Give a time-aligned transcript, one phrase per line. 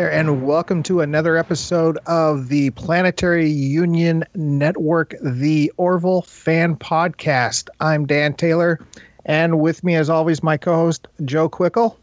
[0.00, 6.74] Hello there, and welcome to another episode of the Planetary Union Network, the Orville Fan
[6.76, 7.68] Podcast.
[7.80, 8.80] I'm Dan Taylor,
[9.26, 11.98] and with me, as always, my co host, Joe Quickle.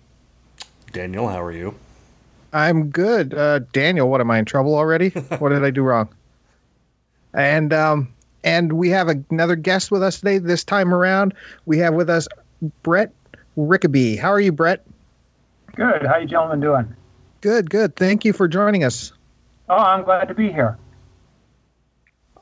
[0.92, 1.74] Daniel, how are you?
[2.54, 3.34] I'm good.
[3.34, 5.10] Uh, Daniel, what am I in trouble already?
[5.40, 6.08] what did I do wrong?
[7.34, 10.38] And um, and we have another guest with us today.
[10.38, 11.34] This time around,
[11.66, 12.28] we have with us
[12.84, 13.12] Brett
[13.56, 14.18] Rickaby.
[14.18, 14.86] How are you, Brett?
[15.76, 16.06] Good.
[16.06, 16.96] How you gentlemen doing?
[17.48, 17.96] Good, good.
[17.96, 19.14] Thank you for joining us.
[19.70, 20.78] Oh, I'm glad to be here.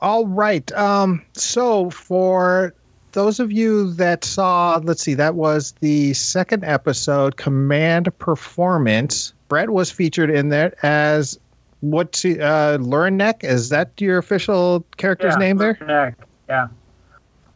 [0.00, 0.72] All right.
[0.72, 2.74] Um, so for
[3.12, 9.32] those of you that saw, let's see, that was the second episode, Command Performance.
[9.46, 11.38] Brett was featured in there as
[11.82, 13.44] what's uh Lurnek?
[13.44, 15.74] Is that your official character's yeah, name there?
[15.74, 16.16] Lurnek.
[16.48, 16.66] Yeah.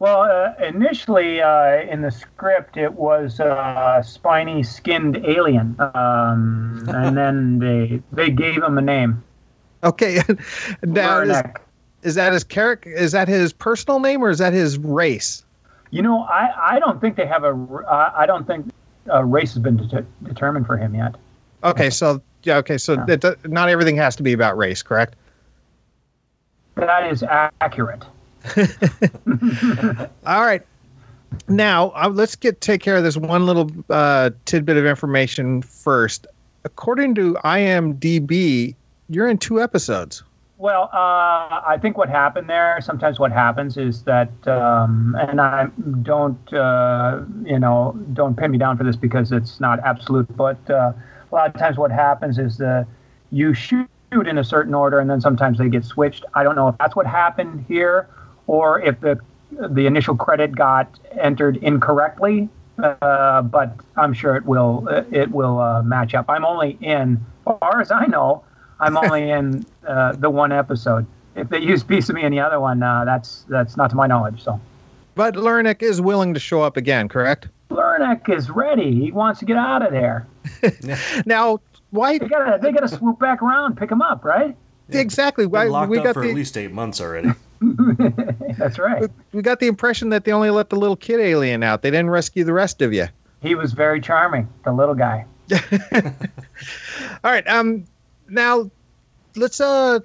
[0.01, 7.15] Well, uh, initially uh, in the script, it was a spiny skinned alien, um, and
[7.15, 9.23] then they they gave him a name.
[9.83, 10.23] Okay,
[10.81, 11.43] now is,
[12.01, 12.89] is, that his character?
[12.89, 15.45] Is that his personal name or is that his race?
[15.91, 17.53] You know, I, I don't think they have a
[17.87, 18.73] I don't think
[19.05, 21.13] a race has been de- determined for him yet.
[21.63, 23.17] Okay, so yeah, okay, so yeah.
[23.23, 25.15] it, not everything has to be about race, correct?
[26.73, 28.03] That is accurate.
[30.25, 30.61] All right.
[31.47, 36.27] Now uh, let's get take care of this one little uh, tidbit of information first.
[36.63, 38.75] According to IMDb,
[39.09, 40.23] you're in two episodes.
[40.57, 42.77] Well, uh, I think what happened there.
[42.81, 45.65] Sometimes what happens is that, um, and I
[46.03, 50.27] don't, uh, you know, don't pin me down for this because it's not absolute.
[50.37, 50.93] But uh,
[51.31, 52.85] a lot of times, what happens is that
[53.31, 56.25] you shoot in a certain order, and then sometimes they get switched.
[56.35, 58.07] I don't know if that's what happened here
[58.51, 59.17] or if the
[59.49, 62.49] the initial credit got entered incorrectly.
[62.77, 66.25] Uh, but I'm sure it will it will uh, match up.
[66.27, 68.43] I'm only in, as far as I know,
[68.79, 71.05] I'm only in uh, the one episode.
[71.35, 73.95] If they use piece of me in the other one, uh, that's that's not to
[73.95, 74.43] my knowledge.
[74.43, 74.59] So.
[75.15, 77.47] But Lurnek is willing to show up again, correct?
[77.69, 78.93] Lurnek is ready.
[78.93, 80.27] He wants to get out of there.
[81.25, 81.59] now,
[81.91, 82.17] why?
[82.17, 84.57] They gotta they gotta swoop back around, pick him up, right?
[84.89, 85.45] Exactly.
[85.45, 86.29] Why we got for the...
[86.29, 87.31] at least eight months already.
[88.57, 89.09] That's right.
[89.33, 91.83] We got the impression that they only let the little kid alien out.
[91.83, 93.07] They didn't rescue the rest of you.
[93.41, 95.25] He was very charming, the little guy.
[97.23, 97.47] All right.
[97.47, 97.85] Um.
[98.29, 98.69] Now,
[99.35, 99.99] let's uh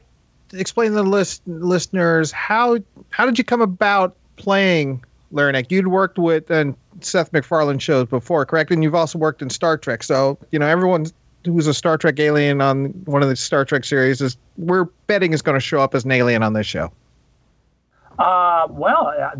[0.53, 2.78] explain to the list, listeners how
[3.11, 5.03] how did you come about playing
[5.33, 5.71] Lurnek?
[5.71, 8.71] You'd worked with and Seth MacFarlane shows before, correct?
[8.71, 10.03] And you've also worked in Star Trek.
[10.03, 11.06] So you know everyone
[11.44, 15.33] who's a Star Trek alien on one of the Star Trek series is we're betting
[15.33, 16.91] is going to show up as an alien on this show.
[18.19, 19.31] Uh, well, uh,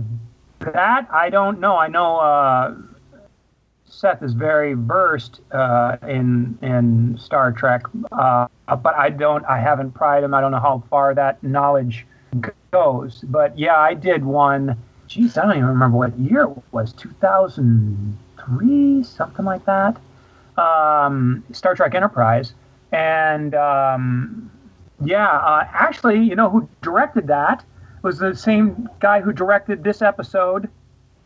[0.73, 1.77] that I don't know.
[1.77, 2.75] I know uh,
[3.87, 7.83] Seth is very versed uh, in in Star Trek,
[8.13, 9.45] uh, but I don't.
[9.47, 10.35] I haven't pried him.
[10.35, 12.07] I don't know how far that knowledge
[12.71, 13.25] goes.
[13.27, 14.77] But yeah, I did one.
[15.07, 16.93] Geez, I don't even remember what year it was.
[16.93, 19.97] Two thousand three, something like that.
[20.59, 22.55] Um, Star Trek Enterprise,
[22.93, 24.51] and um,
[25.05, 27.65] yeah, uh, actually, you know who directed that?
[28.07, 30.69] Was the same guy who directed this episode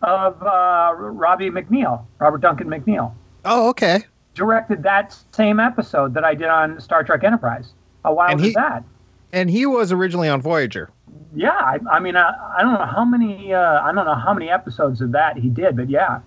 [0.01, 3.13] of uh, Robbie McNeill, Robert Duncan McNeill.
[3.45, 4.01] Oh, okay.
[4.33, 7.75] Directed that same episode that I did on Star Trek Enterprise.
[8.03, 8.83] How wild and he, that?
[9.31, 10.89] And he was originally on Voyager.
[11.37, 13.53] Yeah, I, I mean, I, I, don't know how many.
[13.53, 16.21] Uh, I don't know how many episodes of that he did, but yeah.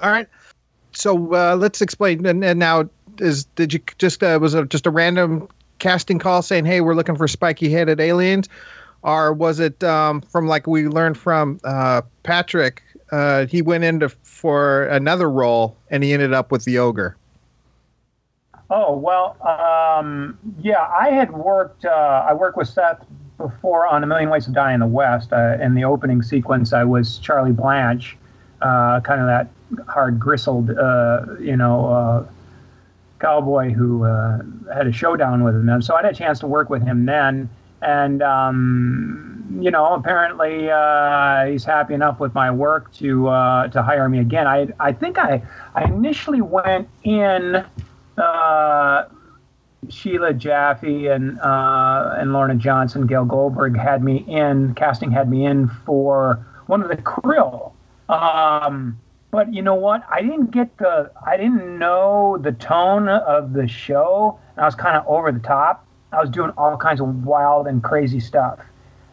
[0.00, 0.26] All right.
[0.92, 2.24] So uh, let's explain.
[2.24, 2.88] And, and, now,
[3.18, 5.48] is did you just uh, was it just a random
[5.80, 8.48] casting call saying, "Hey, we're looking for spiky-headed aliens,"
[9.04, 12.82] or was it um, from like we learned from uh, Patrick?
[13.12, 17.16] Uh, he went into for another role and he ended up with the ogre.
[18.70, 20.88] Oh well, um, yeah.
[20.98, 21.84] I had worked.
[21.84, 23.04] Uh, I worked with Seth
[23.36, 25.32] before on A Million Ways to Die in the West.
[25.32, 28.16] Uh, in the opening sequence, I was Charlie Blanche,
[28.62, 29.48] uh, kind of that
[29.86, 32.26] hard gristled, uh, you know,
[33.20, 34.04] cowboy who
[34.72, 35.68] had a showdown with him.
[35.68, 37.50] And so I had a chance to work with him then
[37.84, 43.82] and um, you know, apparently uh, he's happy enough with my work to uh, to
[43.82, 44.46] hire me again.
[44.46, 45.42] I I think I
[45.74, 47.64] I initially went in.
[48.16, 49.04] Uh,
[49.90, 54.74] Sheila Jaffe and uh, and Lorna Johnson, Gail Goldberg had me in.
[54.74, 57.72] Casting had me in for one of the Krill.
[58.08, 58.98] Um,
[59.30, 60.02] but you know what?
[60.10, 61.10] I didn't get the.
[61.26, 64.38] I didn't know the tone of the show.
[64.56, 65.83] and I was kind of over the top.
[66.14, 68.60] I was doing all kinds of wild and crazy stuff.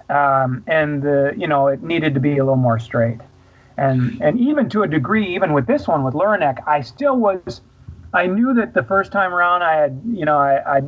[0.10, 3.20] Um, and the, you know, it needed to be a little more straight.
[3.78, 7.62] And and even to a degree, even with this one with Lurnek, I still was
[8.14, 10.82] I knew that the first time around I had, you know, I, I,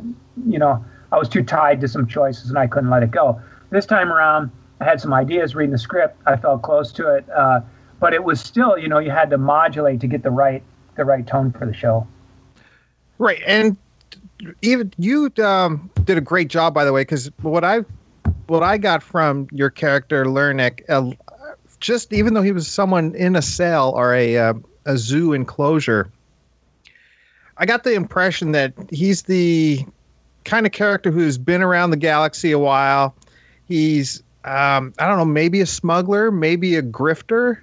[0.46, 3.40] you know, I was too tied to some choices and I couldn't let it go.
[3.70, 4.50] This time around,
[4.80, 6.20] I had some ideas reading the script.
[6.26, 7.60] I felt close to it, uh,
[8.00, 10.62] but it was still, you know, you had to modulate to get the right
[10.96, 12.06] the right tone for the show.
[13.18, 13.76] Right, and
[14.62, 17.84] even you um, did a great job, by the way, because what I
[18.46, 21.12] what I got from your character Lurnek, uh,
[21.80, 24.54] just even though he was someone in a cell or a uh,
[24.86, 26.10] a zoo enclosure,
[27.56, 29.84] I got the impression that he's the
[30.44, 33.14] kind of character who's been around the galaxy a while.
[33.66, 37.60] He's um, I don't know, maybe a smuggler, maybe a grifter.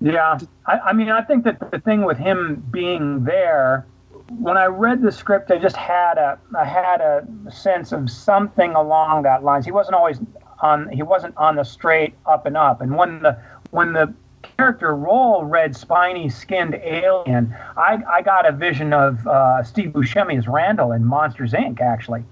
[0.00, 3.86] Yeah, I, I mean, I think that the thing with him being there
[4.30, 8.72] when I read the script, I just had a I had a sense of something
[8.74, 9.64] along that lines.
[9.64, 10.18] He wasn't always
[10.60, 12.80] on he wasn't on the straight up and up.
[12.80, 13.38] And when the
[13.70, 14.12] when the
[14.42, 20.38] character role read spiny skinned alien, I, I got a vision of uh, Steve Buscemi
[20.38, 21.80] as Randall in Monsters Inc.
[21.80, 22.24] Actually,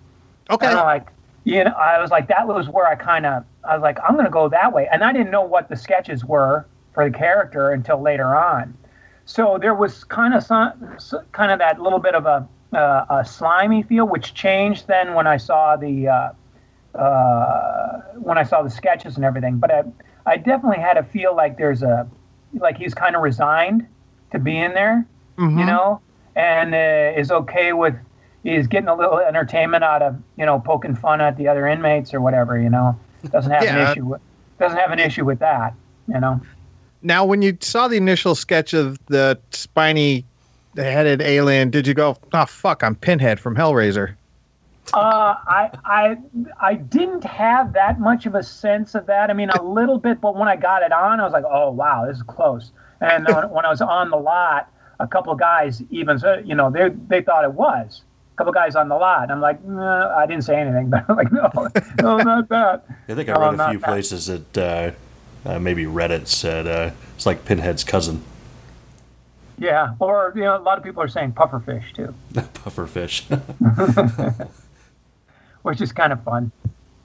[0.51, 1.09] okay, and like
[1.45, 4.15] you know, I was like that was where I kind of I was like I'm
[4.15, 7.17] going to go that way, and I didn't know what the sketches were for the
[7.17, 8.77] character until later on.
[9.27, 10.97] So there was kind of some,
[11.33, 15.27] kind of that little bit of a, uh, a slimy feel, which changed then when
[15.27, 19.59] I saw the uh, uh, when I saw the sketches and everything.
[19.59, 19.83] But I,
[20.27, 22.09] I definitely had a feel like there's a
[22.55, 23.87] like he's kind of resigned
[24.33, 25.07] to be in there,
[25.39, 25.59] mm-hmm.
[25.59, 26.01] you know,
[26.37, 27.95] and uh, is okay with
[28.43, 32.13] he's getting a little entertainment out of you know poking fun at the other inmates
[32.15, 32.99] or whatever, you know.
[33.31, 33.87] Doesn't have yeah.
[33.87, 34.21] an issue with
[34.59, 35.75] doesn't have an issue with that,
[36.09, 36.41] you know.
[37.05, 40.25] Now, when you saw the initial sketch of the spiny
[40.75, 44.15] headed alien, did you go, "Oh fuck, I'm Pinhead from Hellraiser"?
[44.95, 46.17] Uh, I I
[46.61, 49.31] I didn't have that much of a sense of that.
[49.31, 51.71] I mean, a little bit, but when I got it on, I was like, "Oh
[51.71, 52.73] wow, this is close."
[53.03, 57.23] And when I was on the lot, a couple guys even, you know, they they
[57.23, 58.03] thought it was
[58.35, 59.31] a couple guys on the lot.
[59.31, 61.51] I'm like, I didn't say anything, but I'm like, no,
[62.01, 62.85] no, not that.
[63.09, 64.97] I think I read a few places that, that uh,
[65.45, 68.23] uh, maybe Reddit said uh, it's like Pinhead's cousin.
[69.59, 72.15] Yeah, or you know, a lot of people are saying pufferfish too.
[72.33, 73.25] pufferfish,
[75.63, 76.51] which is kind of fun.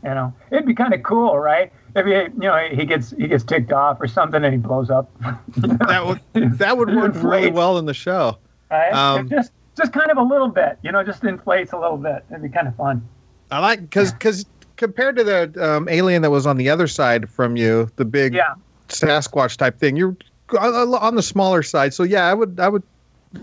[0.04, 1.72] You know, it'd be kind of cool, right?
[1.96, 4.90] If he, you know, he gets he gets ticked off or something and he blows
[4.90, 5.12] up.
[5.58, 8.38] that would that would work really well in the show.
[8.72, 8.94] Right?
[8.94, 12.24] Um, just just kind of a little bit, you know, just inflates a little bit.
[12.30, 13.08] It'd be kind of fun.
[13.52, 14.46] I like because because
[14.80, 18.34] compared to the um, alien that was on the other side from you, the big
[18.34, 18.56] yeah.
[18.88, 20.16] Sasquatch type thing, you're
[20.58, 21.94] on the smaller side.
[21.94, 22.82] So yeah, I would I would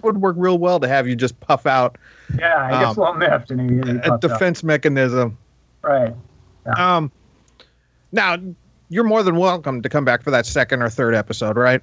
[0.02, 1.98] would work real well to have you just puff out.
[2.36, 4.64] Yeah, I gets um, a little miffed and a defense out.
[4.64, 5.38] mechanism.
[5.82, 6.14] Right.
[6.64, 6.96] Yeah.
[6.96, 7.12] Um.
[8.10, 8.38] Now
[8.88, 11.82] you're more than welcome to come back for that second or third episode, right?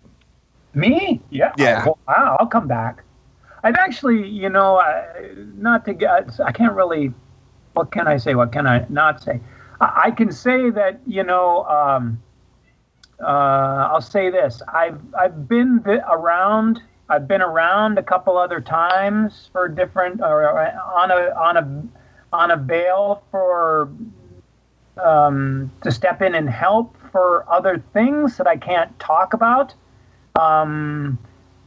[0.73, 1.21] Me?
[1.29, 1.53] Yeah.
[1.57, 1.85] Yeah.
[1.87, 3.03] Oh, wow, I'll come back.
[3.63, 5.05] I've actually, you know, I,
[5.55, 7.13] not to get, I can't really
[7.73, 8.35] what can I say?
[8.35, 9.39] What can I not say?
[9.81, 11.65] I, I can say that you know.
[11.65, 12.21] Um,
[13.21, 16.81] uh, I'll say this: I've I've been around.
[17.09, 22.51] I've been around a couple other times for different or on a on a on
[22.51, 23.89] a bail for
[24.97, 29.73] um, to step in and help for other things that I can't talk about.
[30.39, 31.19] Um,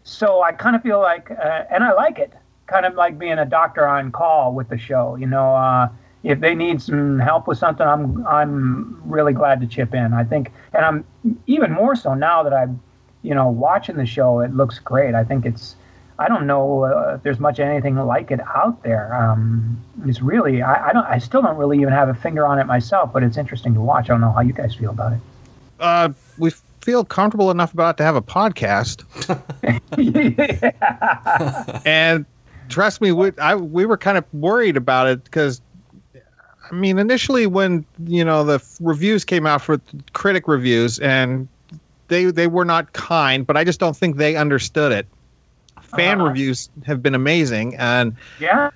[0.03, 2.33] so I kind of feel like, uh, and I like it
[2.67, 5.17] kind of like being a doctor on call with the show.
[5.17, 5.89] You know, uh,
[6.23, 10.13] if they need some help with something, I'm I'm really glad to chip in.
[10.13, 11.05] I think, and I'm
[11.47, 12.81] even more so now that I'm,
[13.23, 14.41] you know, watching the show.
[14.41, 15.15] It looks great.
[15.15, 15.77] I think it's.
[16.19, 19.15] I don't know uh, if there's much anything like it out there.
[19.15, 20.63] Um, it's really.
[20.63, 21.07] I, I don't.
[21.07, 23.81] I still don't really even have a finger on it myself, but it's interesting to
[23.81, 24.07] watch.
[24.07, 25.21] I don't know how you guys feel about it.
[25.79, 26.09] Uh,
[26.39, 29.05] we feel comfortable enough about it to have a podcast.
[31.87, 32.25] and
[32.69, 35.61] trust me, we, I, we were kind of worried about it because,
[36.71, 39.81] I mean, initially when you know the reviews came out for
[40.13, 41.49] critic reviews and
[42.09, 45.07] they they were not kind, but I just don't think they understood it.
[45.81, 48.71] Fan uh, reviews have been amazing, and yeah,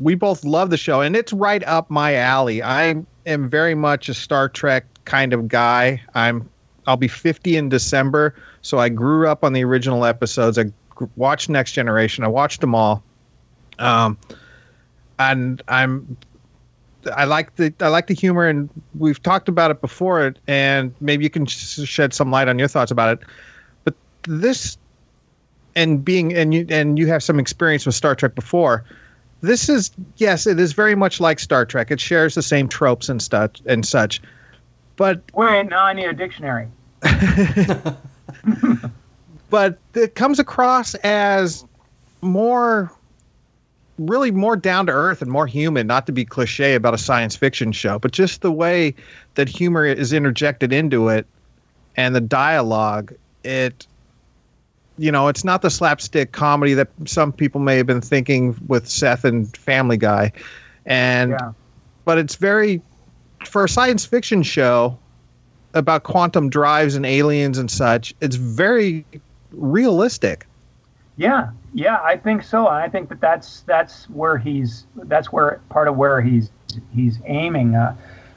[0.00, 2.62] we both love the show, and it's right up my alley.
[2.62, 6.02] I am very much a Star Trek kind of guy.
[6.14, 6.48] I'm
[6.86, 10.58] I'll be 50 in December, so I grew up on the original episodes.
[10.58, 10.64] I
[11.16, 12.24] watched Next Generation.
[12.24, 13.02] I watched them all,
[13.78, 14.18] um,
[15.18, 16.16] and I'm
[17.14, 21.24] I like the I like the humor, and we've talked about it before, and maybe
[21.24, 23.26] you can shed some light on your thoughts about it.
[23.84, 24.76] But this,
[25.74, 28.84] and being and you and you have some experience with Star Trek before.
[29.42, 31.90] This is yes, it is very much like Star Trek.
[31.90, 34.20] It shares the same tropes and stuff and such.
[34.96, 36.68] But wait, now I need a dictionary.
[39.50, 41.64] but it comes across as
[42.22, 42.90] more
[43.98, 47.36] really more down to earth and more human, not to be cliche about a science
[47.36, 48.94] fiction show, but just the way
[49.34, 51.26] that humor is interjected into it
[51.96, 53.12] and the dialogue,
[53.44, 53.86] it
[54.96, 58.86] you know, it's not the slapstick comedy that some people may have been thinking with
[58.86, 60.30] Seth and Family Guy.
[60.84, 61.52] And Yeah.
[62.04, 62.82] but it's very
[63.46, 64.98] for a science fiction show
[65.72, 69.06] about quantum drives and aliens and such, it's very
[69.52, 70.46] realistic.
[71.16, 72.66] Yeah, yeah, I think so.
[72.66, 76.50] I think that that's that's where he's that's where part of where he's
[76.94, 77.74] he's aiming.
[77.74, 77.94] Uh,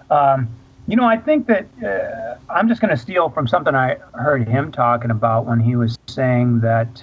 [0.09, 0.49] um,
[0.87, 4.47] you know, I think that uh, I'm just going to steal from something I heard
[4.47, 7.01] him talking about when he was saying that,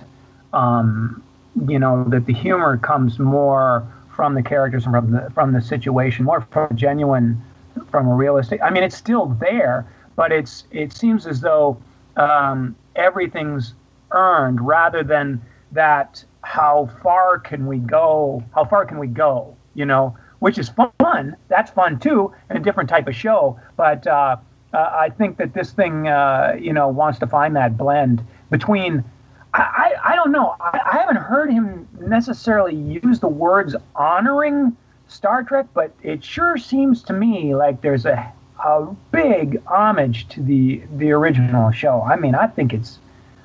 [0.52, 1.22] um,
[1.66, 5.62] you know, that the humor comes more from the characters and from the from the
[5.62, 7.42] situation, more from genuine,
[7.90, 8.60] from a realistic.
[8.62, 11.78] I mean, it's still there, but it's it seems as though
[12.18, 13.72] um, everything's
[14.12, 15.40] earned rather than
[15.72, 16.24] that.
[16.42, 18.42] How far can we go?
[18.54, 19.56] How far can we go?
[19.74, 21.36] You know, which is fun.
[21.48, 23.60] That's fun too, and a different type of show.
[23.76, 24.36] But uh,
[24.72, 29.04] uh, I think that this thing, uh, you know, wants to find that blend between.
[29.52, 29.60] I,
[30.04, 30.56] I, I don't know.
[30.60, 34.76] I, I haven't heard him necessarily use the words honoring
[35.08, 38.32] Star Trek, but it sure seems to me like there's a
[38.64, 42.02] a big homage to the the original show.
[42.02, 42.98] I mean, I think it's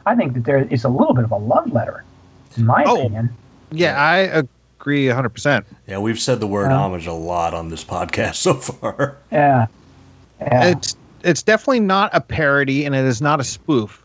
[0.05, 2.03] I think that there is a little bit of a love letter,
[2.57, 2.99] in my Oh.
[2.99, 3.29] opinion.
[3.71, 4.17] Yeah, I
[4.79, 5.65] agree 100%.
[5.87, 6.77] Yeah, we've said the word Yeah.
[6.77, 9.15] homage a lot on this podcast so far.
[9.31, 9.67] Yeah.
[10.39, 10.65] Yeah.
[10.65, 14.03] It's it's definitely not a parody and it is not a spoof.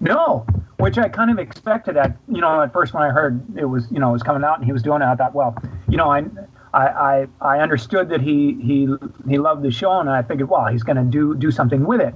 [0.00, 0.46] No,
[0.78, 1.96] which I kind of expected.
[1.96, 4.44] At you know, at first when I heard it was you know it was coming
[4.44, 5.56] out and he was doing it, I thought, well,
[5.88, 6.24] you know, I
[6.72, 8.88] I I, I understood that he he
[9.28, 12.00] he loved the show, and I figured, well, he's going to do do something with
[12.00, 12.14] it,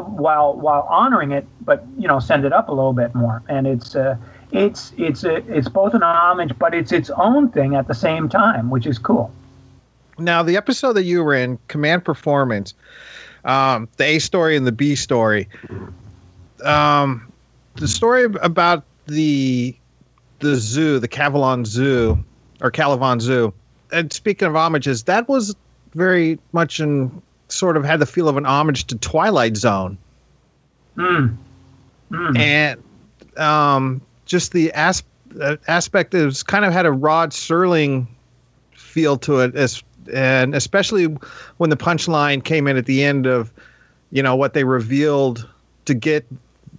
[0.00, 3.42] while while honoring it, but you know, send it up a little bit more.
[3.48, 4.16] And it's uh,
[4.52, 8.28] it's it's a, it's both an homage, but it's its own thing at the same
[8.28, 9.30] time, which is cool.
[10.18, 12.72] Now, the episode that you were in, Command Performance,
[13.44, 15.48] um, the A story and the B story,
[16.64, 17.30] um,
[17.74, 19.76] the story about the
[20.40, 22.22] the zoo, the Cavalon Zoo
[22.60, 23.52] or Calavan Zoo.
[23.92, 25.54] And speaking of homages, that was
[25.94, 29.98] very much in sort of had the feel of an homage to Twilight Zone.
[30.96, 31.36] Mm.
[32.10, 32.38] Mm.
[32.38, 32.82] and
[33.38, 35.02] um, just the as-
[35.40, 38.06] uh, aspect is kind of had a Rod Serling
[38.74, 41.04] feel to it, as and especially
[41.56, 43.52] when the punchline came in at the end of,
[44.10, 45.48] you know, what they revealed
[45.84, 46.24] to get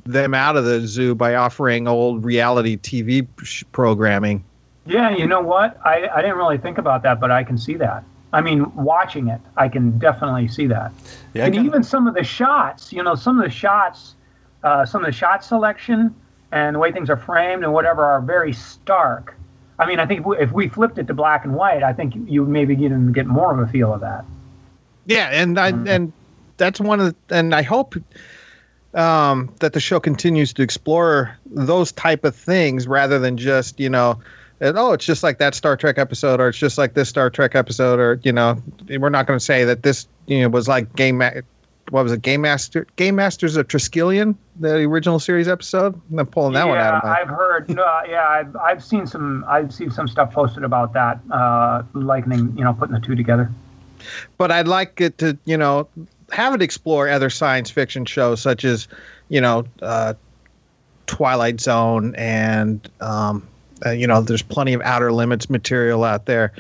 [0.06, 3.28] them out of the zoo by offering old reality TV
[3.74, 4.44] programming.
[4.86, 5.78] Yeah, you know what?
[5.86, 8.04] I, I didn't really think about that, but I can see that.
[8.34, 10.92] I mean, watching it, I can definitely see that.
[11.34, 14.16] Yeah, and even some of the shots, you know, some of the shots,
[14.64, 16.14] uh, some of the shot selection
[16.52, 19.36] and the way things are framed and whatever are very stark.
[19.80, 21.94] I mean, I think if we, if we flipped it to black and white, I
[21.94, 24.26] think you maybe get get more of a feel of that.
[25.06, 26.12] Yeah, and I and
[26.58, 27.96] that's one of the, and I hope
[28.94, 33.90] um, that the show continues to explore those type of things rather than just you
[33.90, 34.20] know,
[34.60, 37.30] and, oh, it's just like that Star Trek episode, or it's just like this Star
[37.30, 40.68] Trek episode, or you know, we're not going to say that this you know was
[40.68, 41.18] like game.
[41.20, 41.32] Ma-
[41.90, 42.22] what was it?
[42.22, 46.00] Game Master, Game Masters of Triskelion, the original series episode.
[46.18, 47.22] I'm pulling that yeah, one out of my.
[47.22, 47.70] I've heard.
[47.70, 49.46] No, yeah, I've, I've seen some.
[49.48, 53.50] I've seen some stuff posted about that, uh, likening, you know, putting the two together.
[54.38, 55.88] but I'd like it to, you know,
[56.32, 58.88] have it explore other science fiction shows such as,
[59.30, 60.14] you know, uh,
[61.06, 63.48] Twilight Zone and, um,
[63.86, 66.54] uh, you know, there's plenty of Outer Limits material out there.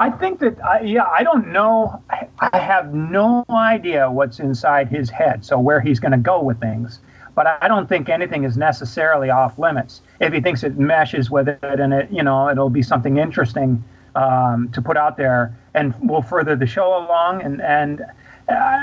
[0.00, 2.02] I think that, yeah, I don't know.
[2.08, 6.40] I, I have no idea what's inside his head, so where he's going to go
[6.40, 7.00] with things.
[7.34, 10.00] But I I don't think anything is necessarily off limits.
[10.20, 13.82] If he thinks it meshes with it, and it, you know, it'll be something interesting
[14.14, 17.42] um, to put out there, and will further the show along.
[17.42, 18.04] And and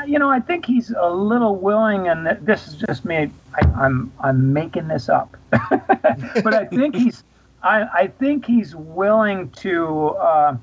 [0.05, 2.07] you know, I think he's a little willing.
[2.07, 3.31] And this is just me.
[3.53, 7.24] I, I'm I'm making this up, but I think he's
[7.63, 10.10] I, I think he's willing to.
[10.10, 10.57] Uh,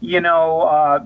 [0.00, 1.04] you know, uh,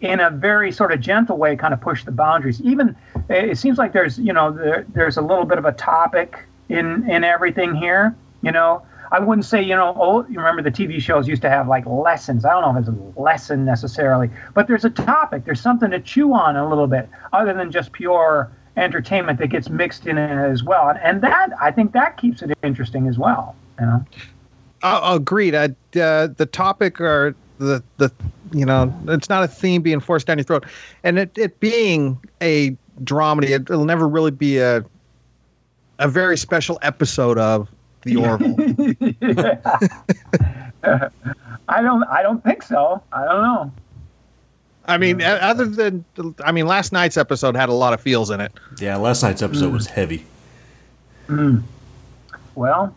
[0.00, 2.60] in a very sort of gentle way, kind of push the boundaries.
[2.60, 2.94] Even
[3.28, 7.08] it seems like there's, you know, there, there's a little bit of a topic in
[7.10, 8.14] in everything here.
[8.42, 11.50] You know, I wouldn't say, you know, oh, you remember the TV shows used to
[11.50, 12.44] have like lessons.
[12.44, 15.44] I don't know if it's a lesson necessarily, but there's a topic.
[15.44, 19.68] There's something to chew on a little bit, other than just pure entertainment that gets
[19.68, 20.88] mixed in as well.
[20.88, 23.56] And, and that I think that keeps it interesting as well.
[23.80, 24.04] You know.
[24.82, 25.54] Agreed.
[25.54, 25.64] I,
[25.98, 28.12] uh, the topic or the, the,
[28.52, 30.64] you know, it's not a theme being forced down your throat.
[31.02, 34.84] And it, it being a dramedy, it, it'll never really be a,
[35.98, 37.68] a very special episode of
[38.02, 38.56] the Orville.
[41.68, 42.04] I don't.
[42.04, 43.02] I don't think so.
[43.12, 43.72] I don't know.
[44.86, 46.04] I mean, o- other than
[46.44, 48.52] I mean, last night's episode had a lot of feels in it.
[48.80, 50.24] Yeah, last night's episode was heavy.
[52.54, 52.94] Well,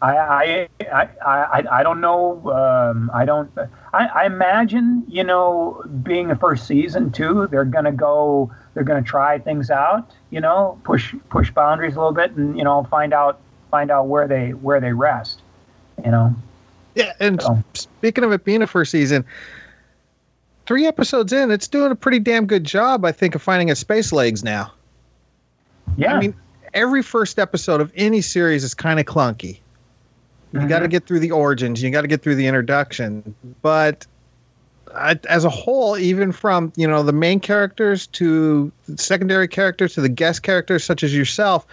[0.00, 2.50] I I I I, I don't know.
[2.50, 3.50] Um, I don't.
[3.92, 8.50] I, I imagine you know, being the first season too, they're gonna go.
[8.74, 10.10] They're gonna try things out.
[10.30, 13.38] You know, push push boundaries a little bit, and you know, find out
[13.70, 15.40] find out where they where they rest.
[16.04, 16.34] You know.
[16.94, 17.62] Yeah, and Oh.
[17.74, 19.24] speaking of it being a first season,
[20.66, 23.80] three episodes in, it's doing a pretty damn good job, I think, of finding its
[23.80, 24.72] space legs now.
[25.96, 26.14] Yeah.
[26.14, 26.34] I mean,
[26.74, 29.58] every first episode of any series is kind of clunky.
[30.52, 30.90] You got to mm-hmm.
[30.90, 34.06] get through the origins, you got to get through the introduction, but
[34.94, 40.00] I, as a whole, even from you know the main characters to secondary characters to
[40.00, 41.66] the guest characters such as yourself,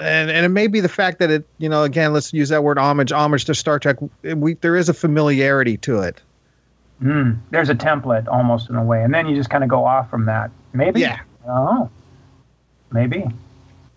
[0.00, 2.62] and and it may be the fact that it you know again let's use that
[2.62, 3.96] word homage homage to Star Trek.
[4.22, 6.20] We there is a familiarity to it.
[7.02, 9.84] Mm, there's a template almost in a way, and then you just kind of go
[9.84, 10.50] off from that.
[10.72, 11.00] Maybe.
[11.00, 11.20] Yeah.
[11.46, 11.90] Oh.
[12.90, 13.24] Maybe.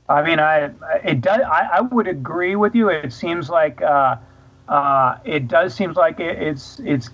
[0.10, 0.72] I mean, I
[1.04, 1.42] it does.
[1.42, 2.90] I, I would agree with you.
[2.90, 4.18] It seems like uh,
[4.68, 7.10] uh, it does seems like it, it's it's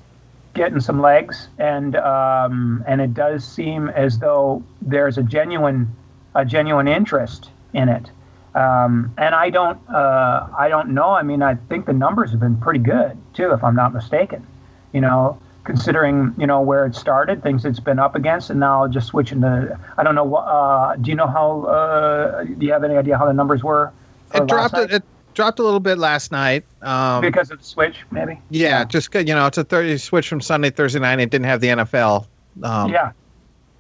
[0.54, 5.96] getting some legs, and um, and it does seem as though there's a genuine
[6.34, 8.10] a genuine interest in it.
[8.58, 11.10] Um, and I don't uh, I don't know.
[11.12, 14.46] I mean, I think the numbers have been pretty good too, if I'm not mistaken.
[14.94, 18.88] You know, considering you know where it started, things it's been up against, and now
[18.88, 20.36] just switching to I don't know.
[20.36, 21.62] Uh, do you know how?
[21.66, 23.92] Uh, do you have any idea how the numbers were?
[24.34, 24.90] It dropped night?
[24.90, 25.04] it, it
[25.36, 26.66] dropped a little bit last night.
[26.82, 28.40] Um, because of the switch, maybe.
[28.50, 29.28] yeah, just good.
[29.28, 31.20] You know, it's a thirty switch from Sunday Thursday night.
[31.20, 32.26] It didn't have the NFL
[32.64, 33.12] um, yeah.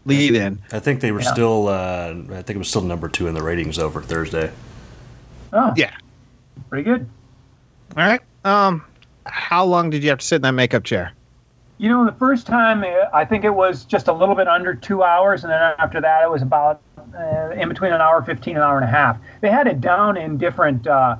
[0.05, 0.59] lead in.
[0.71, 1.33] I think they were Yeah.
[1.33, 1.67] still.
[1.69, 4.51] Uh, I think it was still number two in the ratings over Thursday.
[5.53, 5.91] Oh, Yeah.
[6.69, 7.07] pretty good.
[7.95, 8.21] All right.
[8.43, 8.83] Um,
[9.25, 11.11] how long did you have to sit in that makeup chair?
[11.79, 14.73] You know, the first time uh, I think it was just a little bit under
[14.73, 16.81] two hours, and then after that it was about
[17.17, 19.17] uh, in between an hour fifteen, an hour and a half.
[19.41, 20.87] They had it down in different.
[20.87, 21.17] Uh,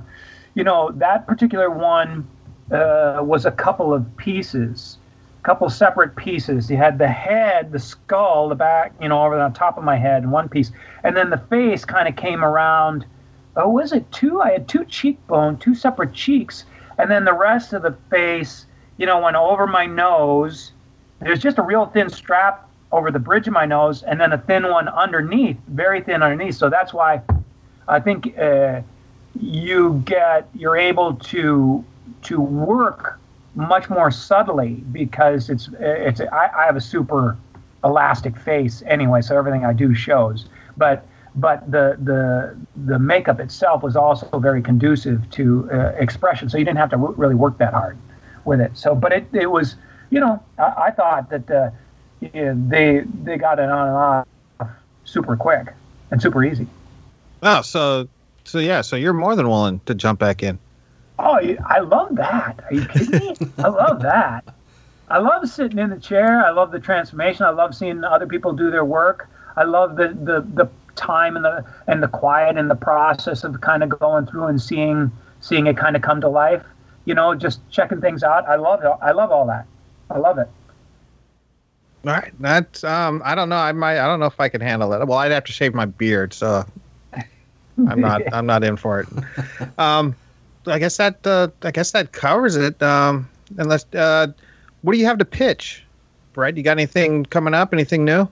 [0.54, 2.26] you know, that particular one
[2.72, 4.98] uh, was a couple of pieces,
[5.40, 6.68] a couple separate pieces.
[6.68, 9.96] You had the head, the skull, the back, you know, over the top of my
[9.96, 10.72] head, in one piece,
[11.04, 13.04] and then the face kind of came around.
[13.58, 14.40] Oh, was it two?
[14.40, 16.64] I had two cheekbone, two separate cheeks,
[16.96, 18.66] and then the rest of the face
[18.98, 20.72] you know, went over my nose.
[21.20, 24.38] There's just a real thin strap over the bridge of my nose, and then a
[24.38, 26.56] thin one underneath, very thin underneath.
[26.56, 27.22] So that's why
[27.86, 28.82] I think uh,
[29.40, 31.84] you get you're able to
[32.22, 33.18] to work
[33.54, 37.36] much more subtly because it's it's I, I have a super
[37.84, 40.46] elastic face anyway, so everything I do shows.
[40.76, 41.06] But
[41.38, 46.64] but the the the makeup itself was also very conducive to uh, expression, so you
[46.64, 47.96] didn't have to w- really work that hard
[48.44, 48.76] with it.
[48.76, 49.76] So, but it, it was,
[50.10, 51.70] you know, I, I thought that uh,
[52.20, 54.26] yeah, they they got it on and off
[55.04, 55.72] super quick
[56.10, 56.66] and super easy.
[57.42, 58.08] Oh, so
[58.44, 60.58] so yeah, so you're more than willing to jump back in.
[61.20, 62.64] Oh, I love that.
[62.64, 63.36] Are you kidding me?
[63.58, 64.44] I love that.
[65.08, 66.44] I love sitting in the chair.
[66.44, 67.44] I love the transformation.
[67.44, 69.28] I love seeing other people do their work.
[69.56, 73.60] I love the the, the time and the and the quiet and the process of
[73.62, 76.62] kind of going through and seeing seeing it kind of come to life.
[77.06, 78.46] You know, just checking things out.
[78.46, 78.90] I love it.
[79.00, 79.66] I love all that.
[80.10, 80.48] I love it.
[82.06, 83.56] All right, that's um, I don't know.
[83.56, 83.98] I might.
[83.98, 85.06] I don't know if I can handle it.
[85.06, 86.64] Well, I'd have to shave my beard, so
[87.88, 88.22] I'm not.
[88.32, 89.08] I'm not in for it.
[89.78, 90.14] Um,
[90.66, 91.26] I guess that.
[91.26, 92.80] Uh, I guess that covers it.
[92.82, 94.28] Um, unless, uh,
[94.82, 95.84] what do you have to pitch,
[96.34, 96.56] Brett?
[96.56, 97.72] You got anything coming up?
[97.72, 98.28] Anything new?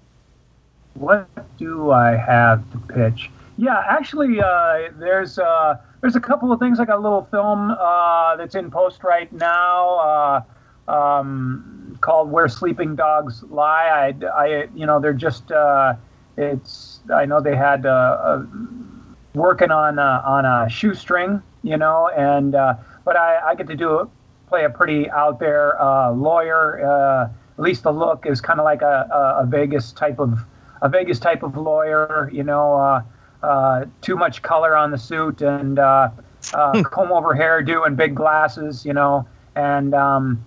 [0.99, 1.29] What
[1.59, 3.31] do I have to pitch?
[3.59, 6.79] Yeah, actually, uh, there's uh, there's a couple of things.
[6.81, 10.45] I got a little film uh, that's in post right now
[10.89, 15.95] uh, um, called "Where Sleeping Dogs Lie." I, I you know, they're just uh,
[16.37, 17.01] it's.
[17.13, 18.43] I know they had uh,
[19.35, 24.11] working on uh, on a shoestring, you know, and but I, I get to do
[24.49, 25.77] play a pretty out there
[26.15, 27.31] lawyer.
[27.59, 30.41] At least the look is kind of like a, a, a Vegas type of
[30.83, 33.03] a Vegas type of lawyer, you know, uh,
[33.43, 36.11] uh, too much color on the suit and uh,
[36.55, 40.45] uh, comb over hairdo and big glasses, you know, and um,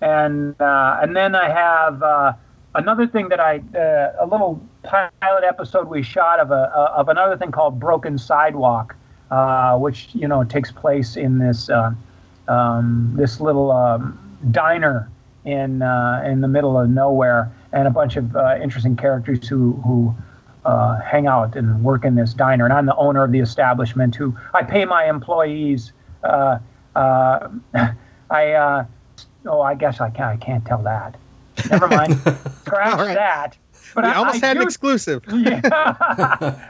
[0.00, 2.32] and uh, and then I have uh,
[2.74, 7.36] another thing that I uh, a little pilot episode we shot of a of another
[7.36, 8.96] thing called Broken Sidewalk,
[9.30, 11.92] uh, which you know takes place in this uh,
[12.48, 14.18] um, this little um,
[14.50, 15.10] diner
[15.44, 19.72] in uh, in the middle of nowhere, and a bunch of uh, interesting characters who
[19.84, 20.14] who
[20.64, 22.64] uh, hang out and work in this diner.
[22.64, 24.14] And I'm the owner of the establishment.
[24.14, 25.92] Who I pay my employees
[26.24, 26.58] uh,
[26.94, 27.48] uh,
[28.30, 28.84] I uh,
[29.46, 30.42] oh, I guess I can't.
[30.42, 31.16] I can't tell that.
[31.70, 32.18] Never mind.
[32.64, 33.14] Scratch right.
[33.14, 33.56] that.
[33.94, 35.24] But we I, almost I had an exclusive.
[35.32, 35.60] yeah.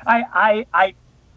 [0.06, 0.94] I, I, I,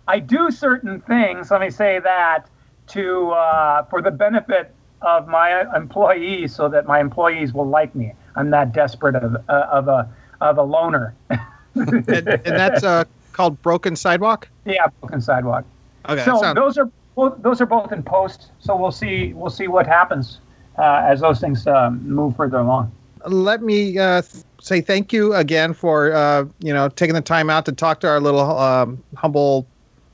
[0.07, 1.51] I do certain things.
[1.51, 2.49] Let me say that
[2.87, 8.13] to uh, for the benefit of my employees, so that my employees will like me.
[8.35, 10.09] I'm that desperate of uh, of a
[10.41, 11.13] of a loner.
[11.75, 14.47] and, and that's uh, called Broken Sidewalk.
[14.65, 15.65] yeah, broken sidewalk.
[16.09, 18.51] Okay, so that sound- those are both, those are both in post.
[18.59, 20.39] So we'll see we'll see what happens
[20.77, 22.91] uh, as those things um, move further along.
[23.27, 27.49] let me uh, th- say thank you again for uh, you know taking the time
[27.49, 29.65] out to talk to our little um, humble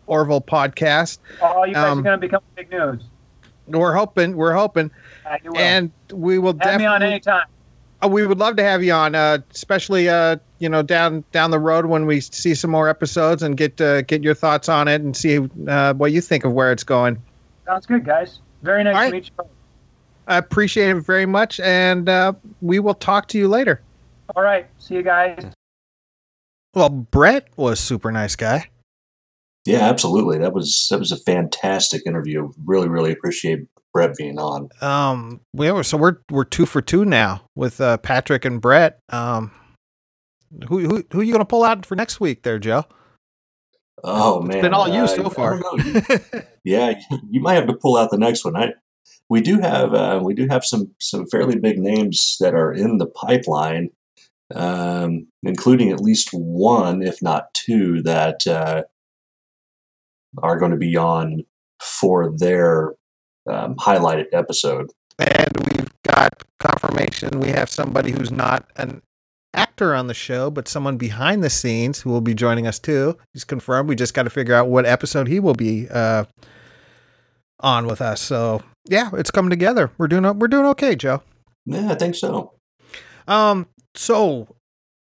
[0.07, 1.19] Orville podcast.
[1.41, 3.03] Oh, you guys Um, are going to become big news.
[3.67, 4.89] We're hoping, we're hoping,
[5.55, 7.45] and we will Have me on anytime.
[8.01, 11.51] Uh, we would love to have you on, uh, especially uh, you know down down
[11.51, 14.87] the road when we see some more episodes and get uh, get your thoughts on
[14.87, 17.21] it and see uh, what you think of where it's going.
[17.65, 18.39] Sounds good, guys.
[18.63, 19.13] Very nice All to right.
[19.13, 19.45] meet you.
[20.27, 23.81] I appreciate it very much, and uh, we will talk to you later.
[24.35, 24.67] All right.
[24.77, 25.43] See you guys.
[26.73, 28.69] Well, Brett was super nice guy.
[29.65, 30.37] Yeah, absolutely.
[30.37, 32.51] That was that was a fantastic interview.
[32.63, 34.69] Really, really appreciate Brett being on.
[34.81, 38.99] Um, we were so we're we're two for two now with uh, Patrick and Brett.
[39.09, 39.51] Um,
[40.67, 42.85] who who who are you gonna pull out for next week, there, Joe?
[44.03, 45.59] Oh man, It's been all you uh, so far.
[45.59, 45.99] don't know.
[46.33, 46.99] You- yeah,
[47.29, 48.55] you might have to pull out the next one.
[48.55, 48.73] I
[49.29, 52.97] we do have uh, we do have some some fairly big names that are in
[52.97, 53.89] the pipeline,
[54.55, 58.83] um, including at least one, if not two, that uh,
[60.41, 61.43] are going to be on
[61.81, 62.93] for their
[63.49, 64.91] um, highlighted episode.
[65.17, 67.39] and we've got confirmation.
[67.39, 69.01] We have somebody who's not an
[69.53, 73.17] actor on the show, but someone behind the scenes who will be joining us too.
[73.33, 73.89] He's confirmed.
[73.89, 76.25] We just got to figure out what episode he will be uh,
[77.59, 78.21] on with us.
[78.21, 79.91] So yeah, it's coming together.
[79.97, 81.21] We're doing we're doing okay, Joe.
[81.65, 82.53] Yeah, I think so.
[83.27, 84.55] Um, so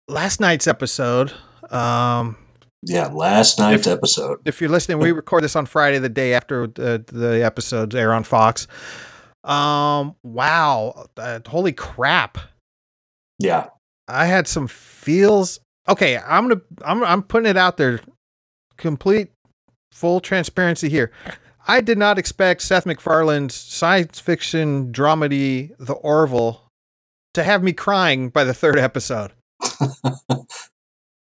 [0.07, 1.33] last night's episode.
[1.69, 2.37] Um,
[2.85, 4.39] Yeah, last night's If- episode.
[4.45, 8.13] if you're listening, we record this on Friday, the day after the, the episodes air
[8.13, 8.67] on Fox.
[9.43, 12.37] Um, wow, uh, holy crap!
[13.39, 13.67] Yeah,
[14.07, 15.59] I had some feels.
[15.87, 17.99] Okay, I'm gonna I'm I'm putting it out there.
[18.77, 19.31] Complete
[19.91, 21.11] full transparency here.
[21.67, 26.61] I did not expect Seth MacFarlane's science fiction dramedy The Orville
[27.33, 29.31] to have me crying by the third episode.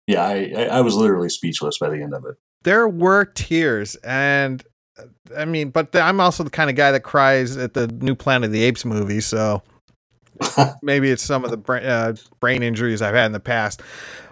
[0.10, 0.24] yeah.
[0.24, 2.36] I, I I was literally speechless by the end of it.
[2.64, 4.64] There were tears and
[5.38, 8.48] I mean, but I'm also the kind of guy that cries at the new Planet
[8.48, 9.62] of the Apes movie, so
[10.82, 13.82] maybe it's some of the brain, uh, brain injuries I've had in the past.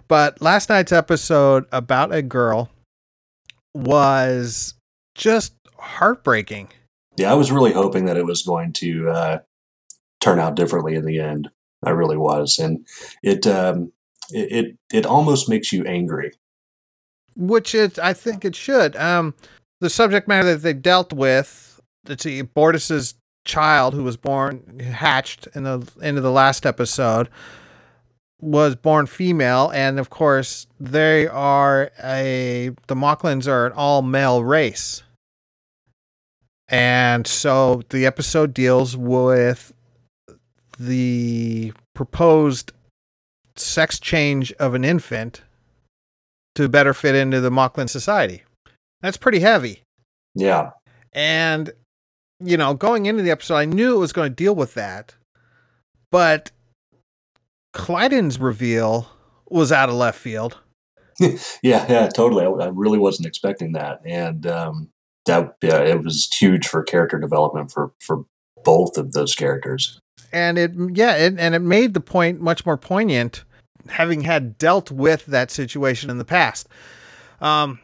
[0.08, 2.70] But last night's episode about a girl
[3.74, 4.74] was
[5.16, 6.70] just heartbreaking.
[7.18, 9.40] Yeah, I was really hoping that it was going to uh,
[10.22, 11.50] turn out differently in the end.
[11.84, 12.86] I really was, and
[13.22, 13.92] it um,
[14.32, 16.32] it, it it almost makes you angry.
[17.36, 18.96] which it I think it should.
[18.96, 19.34] Um,
[19.82, 25.48] the subject matter that they dealt with, let's see, Bortus's child who was born hatched
[25.56, 27.30] in the end of the last episode
[28.42, 34.44] was born female, and of course they are a the Moclans are an all male
[34.44, 35.04] race,
[36.68, 39.74] and so the episode deals with
[40.80, 42.72] the proposed
[43.60, 45.42] sex change of an infant
[46.56, 48.44] to better fit into the Moclan society.
[49.02, 49.84] That's pretty heavy.
[50.36, 50.72] Yeah,
[51.14, 51.72] And,
[52.40, 55.16] you know, going into the episode, I knew it was going to deal with that.
[56.12, 56.52] But
[57.74, 59.10] Klyden's reveal
[59.50, 60.58] was out of left field.
[61.20, 62.46] yeah, yeah, totally.
[62.46, 64.90] I, I really wasn't expecting that, and um,
[65.26, 68.26] that yeah, it was huge for character development for for
[68.64, 70.00] both of those characters.
[70.32, 73.44] And it, yeah, it, and it made the point much more poignant
[73.90, 76.68] having had dealt with that situation in the past.
[77.40, 77.80] Um,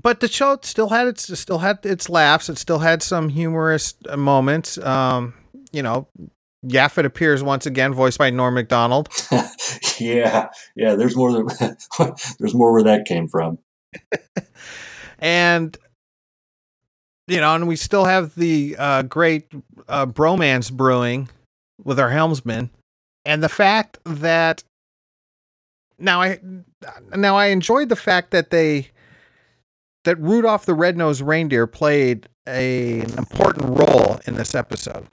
[0.00, 2.48] but the show still had its still had its laughs.
[2.48, 4.78] It still had some humorous uh, moments.
[4.78, 5.34] Um,
[5.70, 6.08] you know,
[6.64, 9.08] Yaphit appears once again, voiced by Norm Macdonald.
[9.98, 10.94] yeah, yeah.
[10.94, 11.32] There's more.
[11.32, 11.76] than-
[12.38, 13.58] there's more where that came from.
[15.18, 15.76] and
[17.28, 19.52] you know, and we still have the uh, great
[19.88, 21.28] uh, bromance brewing
[21.82, 22.70] with our helmsman,
[23.24, 24.64] and the fact that
[25.98, 26.40] now I
[27.14, 28.88] now I enjoyed the fact that they
[30.04, 35.06] that Rudolph the Red-Nosed Reindeer played a, an important role in this episode.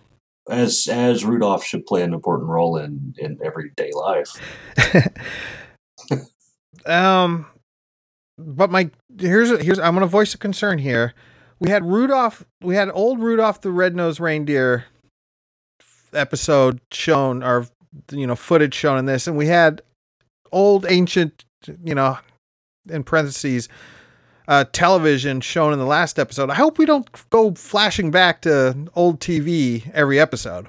[0.50, 4.32] As as Rudolph should play an important role in in everyday life.
[6.88, 7.46] um,
[8.38, 11.14] but my here's here's I'm gonna voice a concern here.
[11.60, 12.46] We had Rudolph.
[12.62, 14.86] We had old Rudolph the Red-Nosed Reindeer
[16.14, 17.68] episode shown, or
[18.12, 19.82] you know, footage shown in this, and we had
[20.52, 21.46] old ancient,
[21.84, 22.18] you know,
[22.90, 23.70] in parentheses,
[24.48, 26.50] uh, television shown in the last episode.
[26.50, 30.68] I hope we don't go flashing back to old TV every episode.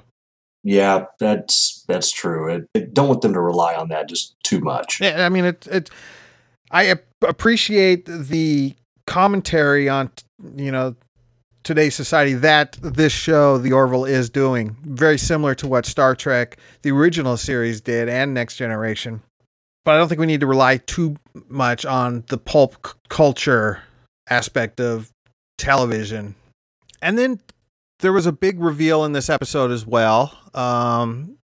[0.63, 2.53] Yeah, that's that's true.
[2.53, 5.01] It, it, don't want them to rely on that just too much.
[5.01, 5.89] Yeah, I mean, it it.
[6.69, 8.75] I ap- appreciate the
[9.07, 10.11] commentary on
[10.55, 10.95] you know
[11.63, 14.75] today's society that this show, The Orville, is doing.
[14.83, 19.21] Very similar to what Star Trek, the original series, did, and Next Generation.
[19.83, 21.15] But I don't think we need to rely too
[21.47, 23.81] much on the pulp c- culture
[24.29, 25.09] aspect of
[25.57, 26.35] television.
[27.01, 27.39] And then
[27.99, 30.37] there was a big reveal in this episode as well.
[30.53, 31.37] Um,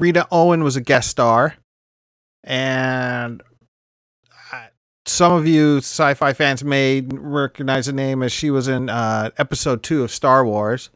[0.00, 1.54] Rena Owen was a guest star,
[2.42, 3.42] and
[5.06, 9.82] some of you sci-fi fans may recognize the name as she was in uh, episode
[9.82, 10.90] two of Star Wars,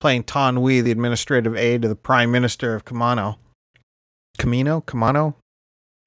[0.00, 3.36] playing Taun We, the administrative aide to the Prime Minister of Kamano.
[4.38, 5.34] Camino, Kamano,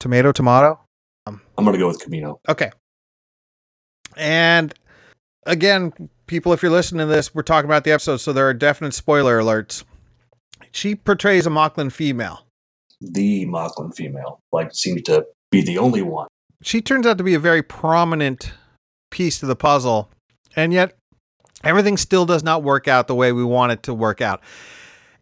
[0.00, 0.80] tomato, tomato.
[1.26, 2.40] I'm going to go with Camino.
[2.48, 2.70] Okay.
[4.16, 4.74] And
[5.46, 5.92] again,
[6.26, 8.94] people, if you're listening to this, we're talking about the episode, so there are definite
[8.94, 9.84] spoiler alerts.
[10.72, 12.46] She portrays a Moclan female.
[13.00, 16.28] The Moclan female, like, seems to be the only one.
[16.62, 18.52] She turns out to be a very prominent
[19.10, 20.10] piece to the puzzle,
[20.56, 20.96] and yet
[21.62, 24.42] everything still does not work out the way we want it to work out.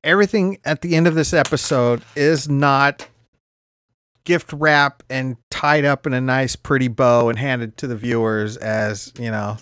[0.02, 3.08] Everything at the end of this episode is not
[4.24, 8.56] gift wrap and tied up in a nice, pretty bow and handed to the viewers
[8.56, 9.56] as, you know,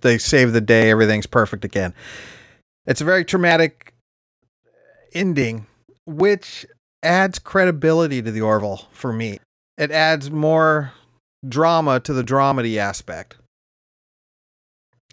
[0.00, 1.94] they save the day, everything's perfect again.
[2.86, 3.94] It's a very traumatic
[5.14, 5.66] ending,
[6.06, 6.66] which
[7.02, 9.40] adds credibility to the Orville for me.
[9.78, 10.92] It adds more
[11.48, 13.36] drama to the dramedy aspect.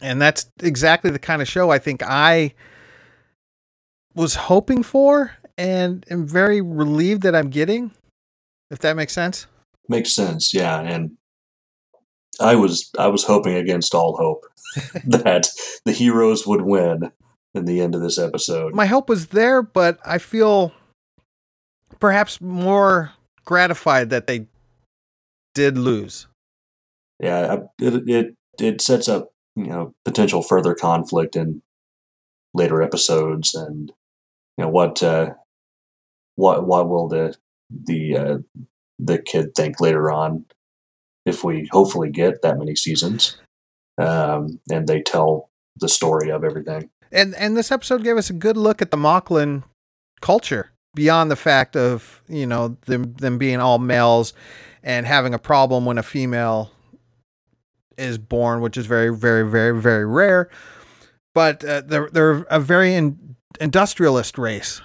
[0.01, 2.53] And that's exactly the kind of show I think I
[4.15, 7.91] was hoping for and am very relieved that I'm getting,
[8.71, 9.45] if that makes sense.
[9.87, 10.79] Makes sense, yeah.
[10.79, 11.17] And
[12.39, 14.45] I was I was hoping against all hope
[15.05, 15.49] that
[15.85, 17.11] the heroes would win
[17.53, 18.73] in the end of this episode.
[18.73, 20.71] My hope was there, but I feel
[21.99, 23.11] perhaps more
[23.45, 24.47] gratified that they
[25.53, 26.27] did lose.
[27.19, 31.61] Yeah, it it it sets up you know potential further conflict in
[32.53, 33.91] later episodes, and
[34.57, 35.31] you know what uh,
[36.35, 37.35] what what will the
[37.69, 38.37] the uh,
[38.99, 40.45] the kid think later on
[41.25, 43.37] if we hopefully get that many seasons,
[43.97, 46.89] um, and they tell the story of everything.
[47.11, 49.63] And and this episode gave us a good look at the Moclan
[50.21, 54.33] culture beyond the fact of, you know, them them being all males
[54.83, 56.71] and having a problem when a female
[57.97, 60.49] is born, which is very very very very rare.
[61.33, 64.81] But uh, they're they're a very in, industrialist race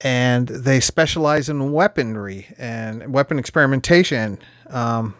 [0.00, 4.38] and they specialize in weaponry and weapon experimentation.
[4.68, 5.14] Um,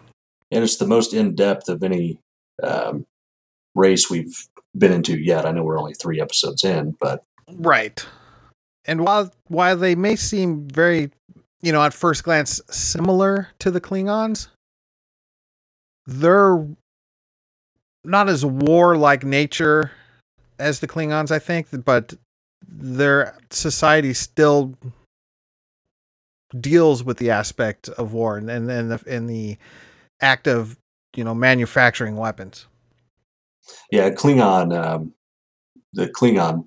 [0.51, 2.19] and it's the most in depth of any
[2.63, 3.07] um,
[3.75, 5.45] race we've been into yet.
[5.47, 8.05] I know we're only three episodes in, but Right.
[8.87, 11.11] And while while they may seem very,
[11.63, 14.49] you know, at first glance similar to the Klingons,
[16.07, 16.67] they're
[18.05, 19.93] not as warlike nature
[20.59, 22.15] as the Klingons, I think, but
[22.67, 24.75] their society still
[26.59, 29.57] deals with the aspect of war and and, and the in the
[30.21, 30.79] act of,
[31.17, 32.67] you know, manufacturing weapons.
[33.91, 35.15] yeah, Klingon, um,
[35.93, 36.67] the Klingon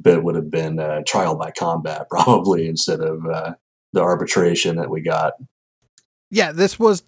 [0.00, 3.54] bit would have been uh, trial by combat probably instead of uh,
[3.92, 5.34] the arbitration that we got.
[6.30, 7.02] yeah this was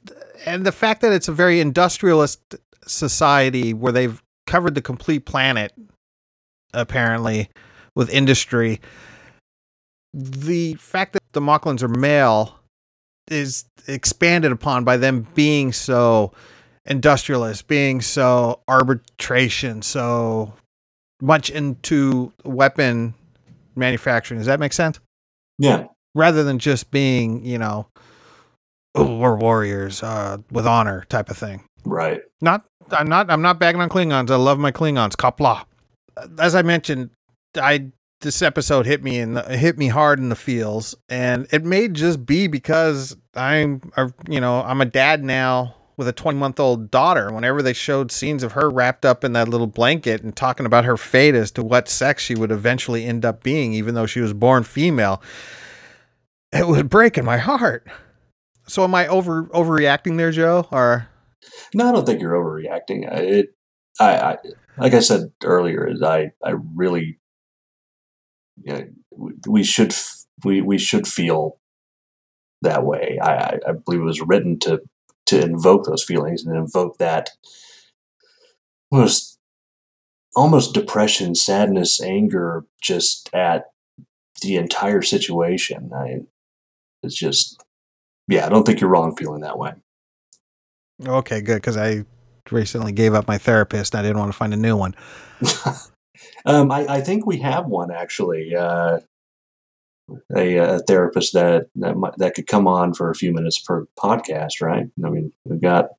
[0.47, 5.73] and the fact that it's a very industrialist society where they've covered the complete planet
[6.75, 7.49] apparently
[7.95, 8.81] with industry
[10.15, 12.59] the fact that the Moclans are male
[13.29, 16.33] is expanded upon by them being so
[16.87, 20.53] industrialist being so arbitration so
[21.23, 23.15] much into weapon
[23.77, 24.39] manufacturing.
[24.39, 25.01] Does that make sense?
[25.59, 27.87] Yeah, rather than just being, you know,
[28.95, 31.65] oh, we're warriors uh, with honor type of thing.
[31.85, 32.23] right.
[32.41, 34.31] Not, I'm not, I'm not bagging on Klingons.
[34.31, 35.13] I love my Klingons.
[35.13, 35.65] Qapla'.
[36.39, 37.11] As I mentioned,
[37.57, 41.65] I this episode hit me in the, hit me hard in the feels, and it
[41.65, 46.39] may just be because I'm, a, you know, I'm a dad now with a 20
[46.39, 47.33] month old daughter.
[47.33, 50.85] Whenever they showed scenes of her wrapped up in that little blanket and talking about
[50.85, 54.21] her fate as to what sex she would eventually end up being, even though she
[54.21, 55.23] was born female,
[56.53, 57.87] it would break in my heart.
[58.69, 60.69] So am I over overreacting there, Joe?
[60.71, 61.09] Or
[61.75, 63.11] No, I don't think you're overreacting.
[63.13, 63.55] It
[64.01, 64.39] I, I
[64.79, 67.19] like I said earlier, is I I really
[68.63, 68.87] you know,
[69.47, 69.95] we should
[70.45, 71.59] we we should feel
[72.63, 73.19] that way.
[73.21, 74.81] I, I believe it was written to
[75.27, 77.31] to invoke those feelings and invoke that
[78.91, 79.39] was
[80.35, 83.67] almost depression, sadness, anger, just at
[84.43, 85.91] the entire situation.
[85.95, 86.21] I,
[87.03, 87.63] it's just,
[88.29, 89.73] yeah, I don't think you're wrong feeling that way.
[91.07, 92.05] Okay, good because I
[92.51, 93.95] recently gave up my therapist.
[93.95, 94.95] And I didn't want to find a new one.
[96.47, 98.55] um, I, I, think we have one actually.
[98.55, 99.01] Uh,
[100.37, 103.87] a, a, therapist that that might, that could come on for a few minutes per
[103.99, 104.87] podcast, right?
[105.05, 105.91] I mean, we've got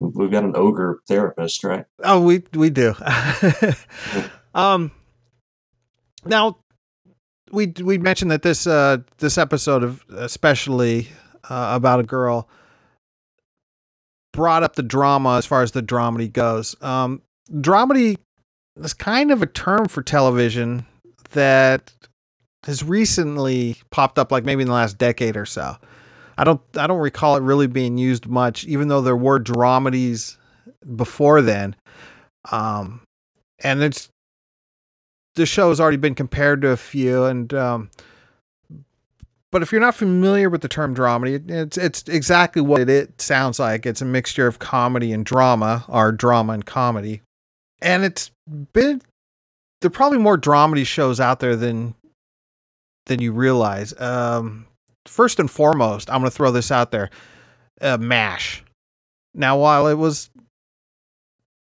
[0.00, 1.86] we've got an ogre therapist, right?
[2.04, 2.94] Oh, we we do.
[4.54, 4.92] um,
[6.24, 6.58] now
[7.52, 11.08] we we mentioned that this uh this episode of especially
[11.48, 12.48] uh, about a girl
[14.32, 16.76] brought up the drama as far as the dramedy goes.
[16.82, 18.18] Um, dramedy
[18.76, 20.84] is kind of a term for television
[21.32, 21.92] that
[22.64, 25.76] has recently popped up, like maybe in the last decade or so.
[26.36, 30.36] I don't I don't recall it really being used much, even though there were dramedies
[30.94, 31.74] before then.
[32.50, 33.00] Um,
[33.60, 34.10] and it's
[35.36, 37.90] the show has already been compared to a few, and um,
[39.52, 43.20] but if you're not familiar with the term dramedy, it's it's exactly what it, it
[43.20, 43.86] sounds like.
[43.86, 47.22] It's a mixture of comedy and drama, or drama and comedy,
[47.80, 48.30] and it's
[48.72, 49.00] been
[49.80, 51.94] there are probably more dramedy shows out there than
[53.06, 53.98] than you realize.
[54.00, 54.66] Um,
[55.06, 57.10] first and foremost, I'm going to throw this out there:
[57.80, 58.64] uh, Mash.
[59.34, 60.30] Now, while it was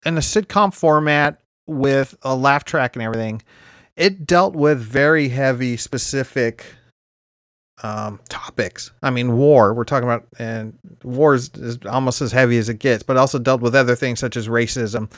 [0.04, 3.42] in a sitcom format with a laugh track and everything,
[3.96, 6.66] it dealt with very heavy, specific
[7.82, 8.90] um, topics.
[9.02, 9.74] I mean, war.
[9.74, 13.38] We're talking about, and war is, is almost as heavy as it gets, but also
[13.38, 15.10] dealt with other things such as racism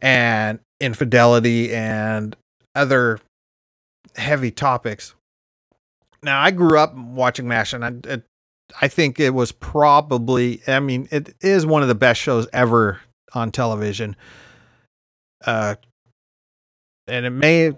[0.00, 2.36] and infidelity and
[2.74, 3.20] other
[4.16, 5.14] heavy topics.
[6.22, 8.24] Now, I grew up watching MASH, and I, it,
[8.80, 13.00] I think it was probably, I mean, it is one of the best shows ever
[13.34, 14.16] on television.
[15.44, 15.76] Uh,
[17.06, 17.72] and it may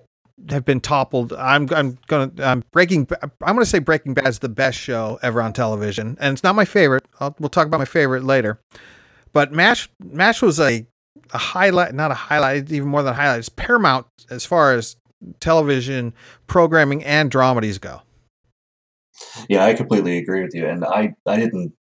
[0.49, 1.33] have been toppled.
[1.33, 3.09] I'm I'm gonna I'm breaking.
[3.23, 6.55] I'm gonna say Breaking Bad is the best show ever on television, and it's not
[6.55, 7.05] my favorite.
[7.21, 8.61] I'll, we'll talk about my favorite later.
[9.33, 10.87] But Mash Mash was a
[11.33, 13.41] a highlight, not a highlight, even more than a highlight.
[13.41, 14.97] It's paramount as far as
[15.39, 16.15] television
[16.47, 18.03] programming and dramedies go.
[19.49, 21.73] Yeah, I completely agree with you, and I I didn't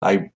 [0.00, 0.30] I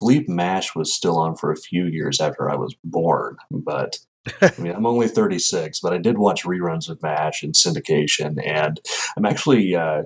[0.00, 3.98] believe MASH was still on for a few years after I was born, but
[4.42, 8.80] I mean, I'm only 36, but I did watch reruns of MASH and syndication, and
[9.16, 10.02] I'm actually uh,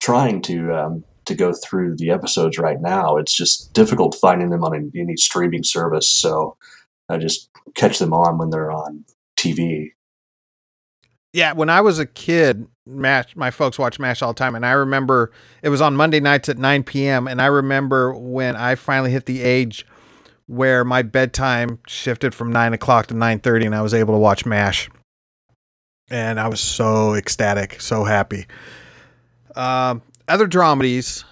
[0.00, 3.16] trying to um, to go through the episodes right now.
[3.16, 6.56] It's just difficult finding them on any streaming service, so
[7.08, 9.04] I just catch them on when they're on
[9.36, 9.92] TV.
[11.32, 14.66] Yeah, when I was a kid, Mash, my folks watched MASH all the time, and
[14.66, 17.26] I remember it was on Monday nights at 9 p.m.
[17.26, 19.86] And I remember when I finally hit the age
[20.46, 24.18] where my bedtime shifted from nine o'clock to nine thirty, and I was able to
[24.18, 24.90] watch Mash,
[26.10, 28.46] and I was so ecstatic, so happy.
[29.54, 31.24] Um, other dramedies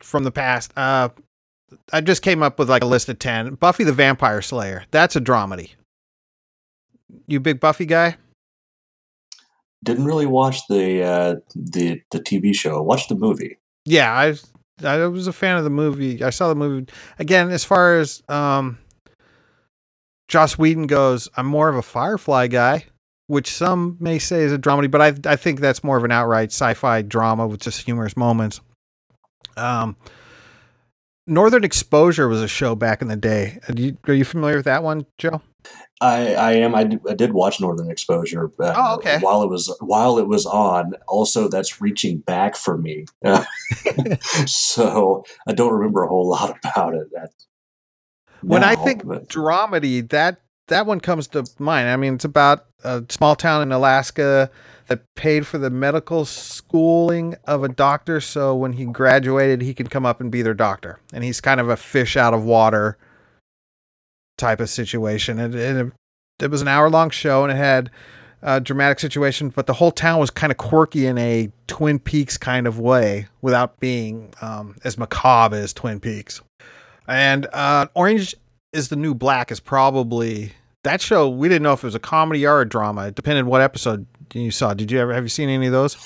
[0.00, 0.72] from the past.
[0.76, 1.10] Uh,
[1.92, 3.54] I just came up with like a list of ten.
[3.54, 4.84] Buffy the Vampire Slayer.
[4.90, 5.70] That's a dramedy.
[7.26, 8.16] You big Buffy guy?
[9.84, 12.82] Didn't really watch the uh, the the TV show.
[12.82, 13.58] Watched the movie.
[13.84, 14.34] Yeah, I
[14.84, 16.22] I was a fan of the movie.
[16.22, 17.50] I saw the movie again.
[17.50, 18.78] As far as um,
[20.28, 22.84] Joss Whedon goes, I'm more of a Firefly guy,
[23.26, 26.12] which some may say is a dramedy, but I I think that's more of an
[26.12, 28.60] outright sci-fi drama with just humorous moments.
[29.56, 29.96] Um,
[31.26, 33.58] Northern Exposure was a show back in the day.
[33.68, 35.40] Are you, are you familiar with that one, Joe?
[36.00, 36.74] I, I am.
[36.74, 38.50] I, d- I did watch Northern Exposure.
[38.60, 39.18] Uh, oh, okay.
[39.20, 43.06] While it was while it was on, also that's reaching back for me.
[44.46, 47.08] so I don't remember a whole lot about it.
[47.12, 47.30] That
[48.42, 49.28] when I think but.
[49.28, 51.88] dramedy, that that one comes to mind.
[51.88, 54.50] I mean, it's about a small town in Alaska
[54.88, 59.90] that paid for the medical schooling of a doctor, so when he graduated, he could
[59.90, 61.00] come up and be their doctor.
[61.12, 62.98] And he's kind of a fish out of water
[64.36, 65.38] type of situation.
[65.38, 65.92] And, it,
[66.40, 67.90] it was an hour long show and it had
[68.42, 72.36] a dramatic situation, but the whole town was kind of quirky in a Twin Peaks
[72.36, 76.40] kind of way without being um, as macabre as Twin Peaks.
[77.08, 78.34] And uh, Orange
[78.72, 80.52] is the New Black is probably
[80.84, 81.28] that show.
[81.28, 83.08] We didn't know if it was a comedy or a drama.
[83.08, 84.74] It depended what episode you saw.
[84.74, 85.96] Did you ever have you seen any of those?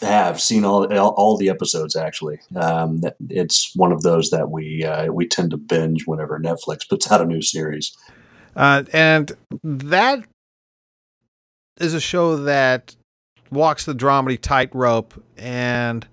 [0.00, 2.40] Have seen all all the episodes actually.
[2.56, 7.10] Um, it's one of those that we uh, we tend to binge whenever Netflix puts
[7.10, 7.96] out a new series.
[8.54, 9.32] Uh, and
[9.62, 10.24] that
[11.78, 12.94] is a show that
[13.50, 15.14] walks the dramedy tightrope.
[15.36, 16.06] And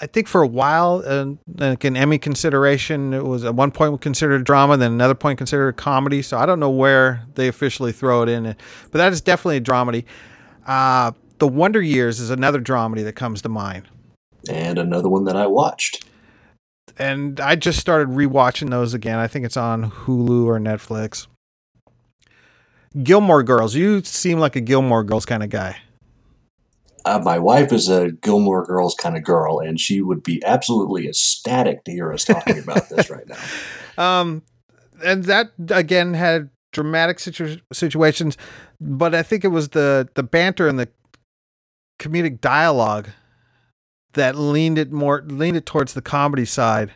[0.00, 1.26] I think for a while, uh,
[1.56, 5.38] like an Emmy consideration, it was at one point considered a drama, then another point
[5.38, 6.22] considered a comedy.
[6.22, 9.60] So I don't know where they officially throw it in, but that is definitely a
[9.60, 10.04] dramedy.
[11.38, 13.88] The Wonder Years is another dramedy that comes to mind.
[14.48, 16.04] And another one that I watched.
[16.98, 19.18] And I just started rewatching those again.
[19.18, 21.26] I think it's on Hulu or Netflix.
[23.02, 23.74] Gilmore Girls.
[23.74, 25.76] You seem like a Gilmore Girls kind of guy.
[27.04, 31.06] Uh, my wife is a Gilmore Girls kind of girl, and she would be absolutely
[31.06, 33.38] ecstatic to hear us talking about this right now.
[33.98, 34.42] Um,
[35.02, 38.36] and that again had dramatic situ- situations,
[38.78, 40.90] but I think it was the the banter and the
[41.98, 43.08] comedic dialogue
[44.14, 46.92] that leaned it more leaned it towards the comedy side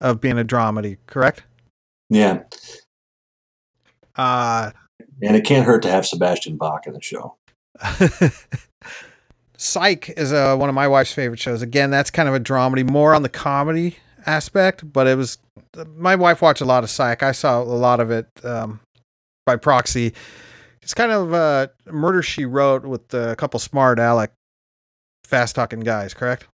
[0.00, 0.98] of being a dramedy.
[1.06, 1.42] Correct?
[2.08, 2.42] Yeah.
[4.16, 4.70] Uh,
[5.22, 7.36] and it can't hurt to have Sebastian Bach in the show.
[9.56, 11.60] Psych is uh, one of my wife's favorite shows.
[11.60, 15.38] Again, that's kind of a dramedy, more on the comedy aspect, but it was
[15.96, 17.22] my wife watched a lot of Psych.
[17.22, 18.80] I saw a lot of it um,
[19.46, 20.14] by proxy.
[20.82, 24.32] It's kind of uh, murder she wrote with a couple smart aleck,
[25.30, 26.12] fast talking guys.
[26.12, 26.46] Correct?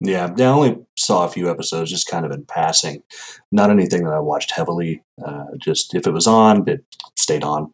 [0.00, 3.02] Yeah, I only saw a few episodes, just kind of in passing.
[3.50, 5.02] Not anything that I watched heavily.
[5.24, 6.84] Uh, just if it was on, it
[7.16, 7.72] stayed on.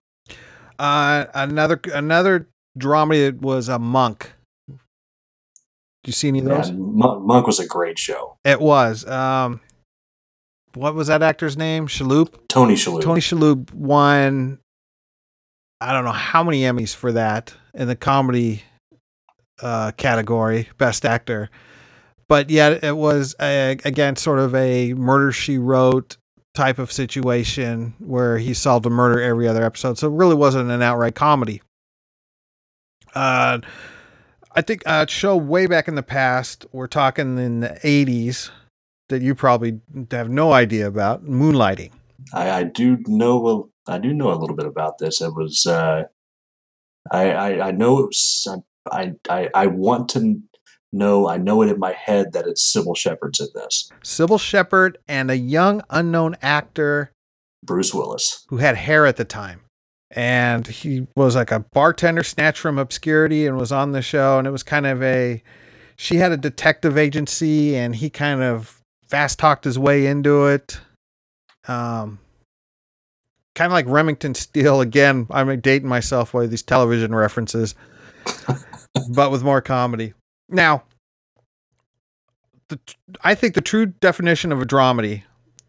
[0.78, 4.32] Uh, another another dramedy was a monk.
[4.68, 6.70] Do you see any of those?
[6.70, 8.38] Yeah, Monk was a great show.
[8.44, 9.06] It was.
[9.06, 9.60] Um,
[10.74, 11.88] what was that actor's name?
[11.88, 12.32] Shalhoub.
[12.48, 13.02] Tony Shalhoub.
[13.02, 14.60] Tony Shalhoub won.
[15.82, 18.62] I don't know how many Emmys for that in the comedy
[19.62, 21.50] uh, category, best actor.
[22.28, 26.16] But yet it was a, again sort of a murder she wrote
[26.54, 29.98] type of situation where he solved a murder every other episode.
[29.98, 31.62] So it really wasn't an outright comedy.
[33.14, 33.60] Uh,
[34.54, 38.50] I think a show way back in the past, we're talking in the 80s,
[39.08, 39.80] that you probably
[40.10, 41.92] have no idea about, Moonlighting.
[42.32, 45.20] I, I do know I do know a little bit about this.
[45.20, 46.04] It was uh,
[47.10, 48.56] I, I I know it was, I,
[48.92, 50.40] I I want to
[50.92, 53.90] know I know it in my head that it's Cybill Shepherd's in this.
[54.02, 57.12] Cybill Shepherd and a young unknown actor,
[57.64, 59.60] Bruce Willis, who had hair at the time.
[60.12, 64.38] And he was like a bartender snatched from obscurity and was on the show.
[64.38, 65.42] And it was kind of a
[65.96, 70.80] she had a detective agency and he kind of fast talked his way into it.
[71.68, 72.18] Um
[73.54, 74.80] kind of like remington steele.
[74.80, 77.74] Again i'm dating myself with these television references
[79.10, 80.12] but with more comedy
[80.48, 80.82] now
[82.68, 82.78] the,
[83.22, 85.22] i think the true definition of a dramedy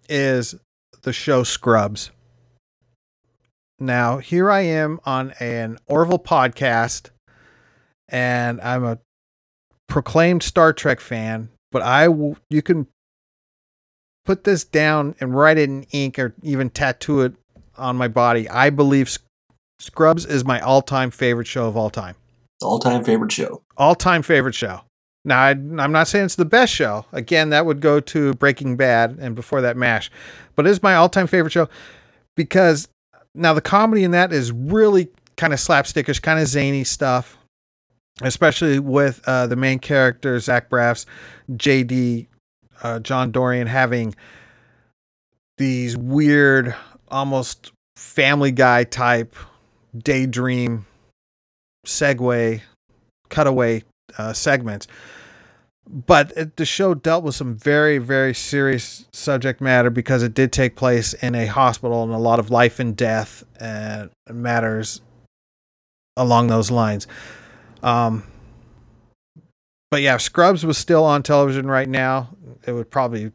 [0.10, 0.56] is
[1.04, 2.12] the show scrubs
[3.82, 7.10] now, here I am on an Orville podcast,
[8.08, 9.00] and I'm a
[9.88, 12.86] proclaimed Star Trek fan, but I w- you can
[14.24, 17.34] put this down and write it in ink or even tattoo it
[17.76, 18.48] on my body.
[18.48, 19.18] I believe
[19.80, 22.16] Scrubs is my all-time favorite show of all time.
[22.62, 23.62] All-time favorite show.
[23.78, 24.82] All-time favorite show.
[25.24, 27.06] Now, I, am not saying it's the best show.
[27.12, 30.10] Again, that would go to Breaking Bad and before that, MASH.
[30.56, 31.70] But it is my all-time favorite show
[32.36, 32.88] because
[33.36, 37.38] now the comedy in that is really kind of slapstickish, kind of zany stuff,
[38.22, 41.06] especially with uh, the main character Zach Braff's
[41.52, 42.28] JD
[42.84, 44.16] uh, John Dorian having
[45.58, 46.76] these weird,
[47.10, 49.36] almost Family Guy type
[49.98, 50.86] daydream
[51.86, 52.62] segue
[53.30, 53.84] cutaway
[54.18, 54.88] uh, segments.
[55.90, 60.52] But it, the show dealt with some very very serious subject matter because it did
[60.52, 65.02] take place in a hospital and a lot of life and death and matters
[66.16, 67.08] along those lines.
[67.84, 68.24] Um
[69.92, 72.30] but yeah scrubs was still on television right now
[72.66, 73.32] it would probably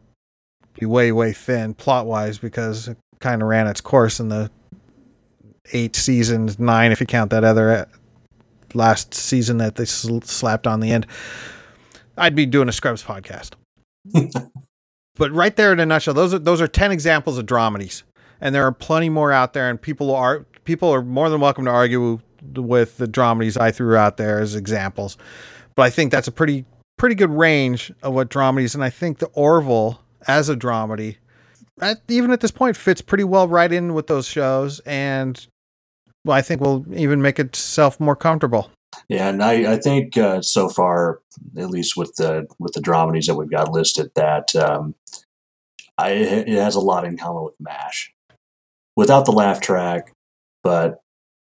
[0.75, 4.51] be way way thin plot wise because it kind of ran its course in the
[5.73, 7.85] eight seasons nine if you count that other uh,
[8.77, 11.07] last season that they sl- slapped on the end
[12.19, 13.53] I'd be doing a Scrubs podcast.
[15.17, 18.03] but right there in a nutshell, those are those are ten examples of dramedies,
[18.41, 19.69] and there are plenty more out there.
[19.69, 22.21] And people are people are more than welcome to argue
[22.55, 25.17] with the dramedies I threw out there as examples.
[25.75, 26.65] But I think that's a pretty
[26.97, 31.17] pretty good range of what dramedies, and I think the Orville as a dramedy,
[31.81, 35.47] at, even at this point, fits pretty well right in with those shows, and
[36.29, 38.71] I think will even make itself more comfortable.
[39.09, 41.21] Yeah, and I, I think uh, so far,
[41.57, 44.95] at least with the with the dramedies that we've got listed, that um,
[45.99, 48.13] I, it has a lot in common with Mash.
[48.97, 50.13] without the laugh track,
[50.63, 51.01] but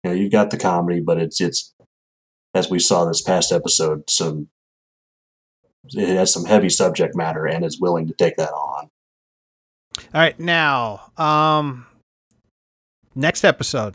[0.04, 1.74] you know you've got the comedy, but it's it's
[2.54, 4.48] as we saw this past episode, some
[5.90, 8.90] it has some heavy subject matter and is willing to take that on.
[9.98, 11.86] All right, now, um,
[13.14, 13.94] next episode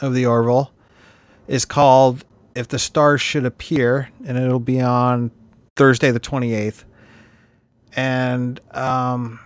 [0.00, 0.72] of the Orville
[1.48, 2.24] is called
[2.54, 5.30] "If the Stars Should Appear," and it'll be on
[5.76, 6.84] Thursday, the twenty eighth.
[7.94, 9.38] And um,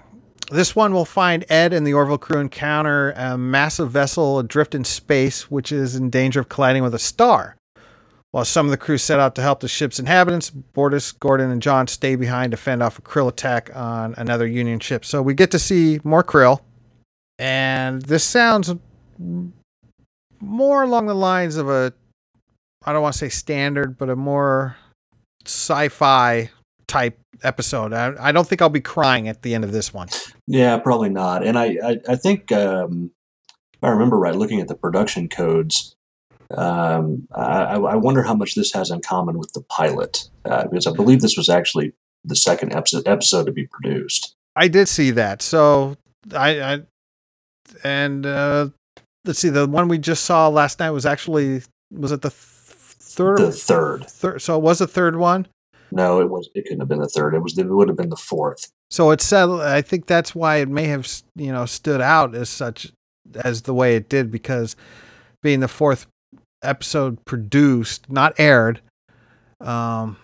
[0.51, 4.85] this one will find Ed and the Orville crew encounter a massive vessel adrift in
[4.85, 7.57] space, which is in danger of colliding with a star.
[8.33, 11.63] While some of the crew set out to help the ship's inhabitants, Bortus, Gordon, and
[11.63, 15.05] John stay behind to fend off a Krill attack on another Union ship.
[15.05, 16.61] So we get to see more Krill.
[17.39, 18.75] And this sounds
[20.41, 21.93] more along the lines of a,
[22.85, 24.77] I don't want to say standard, but a more
[25.45, 26.51] sci fi
[26.87, 27.93] type episode.
[27.93, 30.09] I, I don't think I'll be crying at the end of this one.
[30.47, 31.45] Yeah, probably not.
[31.45, 33.11] And I, I, I think, um,
[33.75, 35.97] if I remember right, looking at the production codes,
[36.57, 40.87] um, I, I wonder how much this has in common with the pilot, uh, because
[40.87, 41.93] I believe this was actually
[42.25, 44.35] the second episode, episode to be produced.
[44.55, 45.43] I did see that.
[45.43, 45.97] So
[46.33, 46.83] I, I
[47.83, 48.69] and uh,
[49.27, 52.41] let's see, the one we just saw last night was actually was it the th-
[52.41, 53.39] third?
[53.39, 54.07] The third.
[54.07, 54.43] Third.
[54.43, 55.47] So it was the third one.
[55.93, 56.49] No, it was.
[56.55, 57.35] It couldn't have been the third.
[57.35, 57.57] It was.
[57.59, 58.71] It would have been the fourth.
[58.91, 59.33] So it's.
[59.33, 62.93] Uh, I think that's why it may have you know stood out as such
[63.45, 64.77] as the way it did because
[65.43, 66.07] being the fourth
[66.63, 68.81] episode produced, not aired.
[69.61, 70.17] Um,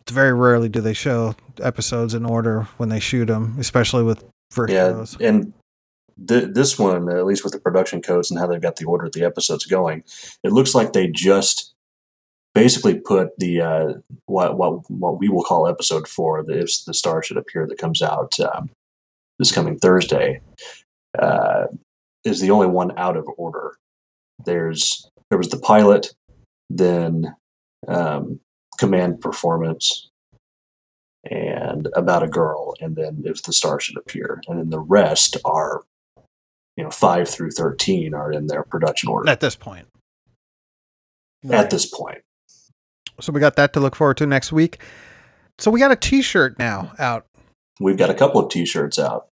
[0.00, 4.24] it's very rarely do they show episodes in order when they shoot them, especially with
[4.68, 5.16] yeah, shows.
[5.20, 5.52] and
[6.26, 9.06] th- this one, at least with the production codes and how they've got the order
[9.06, 10.04] of the episodes going,
[10.42, 11.74] it looks like they just
[12.54, 13.92] basically put the uh,
[14.24, 17.78] what what what we will call episode four, the if the star should appear, that
[17.78, 18.70] comes out um,
[19.38, 20.40] this coming Thursday,
[21.18, 21.66] uh,
[22.24, 23.76] is the only one out of order.
[24.44, 26.14] There's there was the pilot,
[26.70, 27.36] then
[27.88, 28.40] um,
[28.78, 30.08] command performance,
[31.30, 35.36] and about a girl, and then if the star should appear, and then the rest
[35.44, 35.82] are,
[36.76, 39.86] you know, five through thirteen are in their production order At this point.
[41.50, 42.18] at this point.
[43.20, 44.78] So we got that to look forward to next week.
[45.58, 47.24] So we got a T-shirt now out.
[47.80, 49.28] We've got a couple of T-shirts out.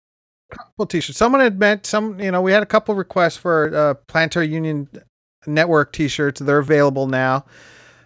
[0.50, 1.18] Couple T-shirts.
[1.18, 2.18] Someone had meant some.
[2.20, 4.88] You know, we had a couple requests for uh, Planetary Union
[5.46, 6.40] Network T-shirts.
[6.40, 7.44] They're available now.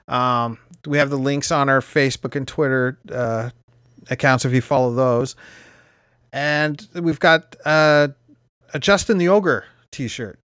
[0.09, 3.51] Um, we have the links on our Facebook and Twitter uh,
[4.11, 5.37] accounts if you follow those.
[6.33, 8.09] And we've got uh,
[8.73, 10.41] a Justin the Ogre T-shirt,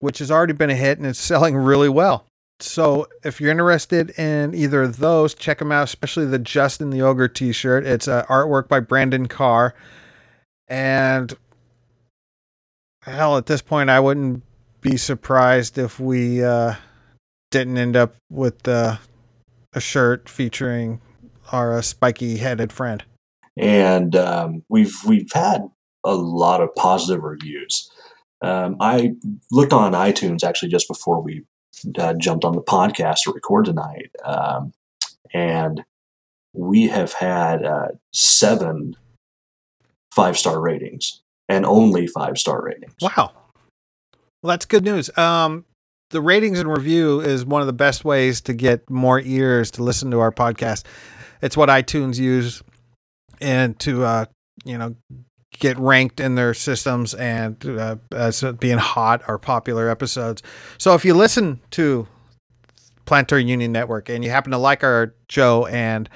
[0.00, 2.26] which has already been a hit and it's selling really well.
[2.60, 7.02] So if you're interested in either of those, check them out, especially the Justin the
[7.02, 7.84] Ogre t-shirt.
[7.84, 9.74] It's uh, artwork by Brandon Carr.
[10.68, 11.34] And
[13.02, 14.42] hell, at this point, I wouldn't
[14.80, 16.74] be surprised if we uh,
[17.50, 18.96] didn't end up with uh,
[19.72, 21.00] a shirt featuring
[21.52, 23.04] our uh, spiky-headed friend.
[23.56, 25.68] and um, we've we've had
[26.04, 27.90] a lot of positive reviews.
[28.42, 29.14] Um, I
[29.50, 31.44] looked on iTunes actually just before we
[31.98, 34.72] uh, jumped on the podcast to record tonight, um,
[35.32, 35.82] and
[36.52, 38.94] we have had uh, seven
[40.14, 42.94] five star ratings and only five star ratings.
[43.00, 43.32] Wow.
[44.42, 45.16] Well, that's good news.
[45.18, 45.64] Um,
[46.10, 49.82] the ratings and review is one of the best ways to get more ears to
[49.82, 50.84] listen to our podcast.
[51.42, 52.62] It's what iTunes use
[53.40, 54.24] and to uh,
[54.64, 54.94] you know
[55.58, 60.42] get ranked in their systems and uh, as being hot or popular episodes.
[60.78, 62.06] So if you listen to
[63.06, 66.08] Planetary Union Network and you happen to like our Joe and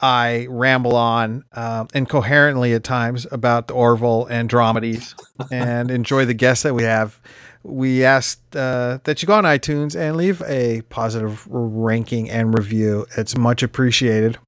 [0.00, 5.14] I ramble on um, incoherently at times about the Orville and dramedies
[5.52, 7.20] and enjoy the guests that we have.
[7.62, 13.06] We ask uh, that you go on iTunes and leave a positive ranking and review.
[13.16, 14.38] It's much appreciated.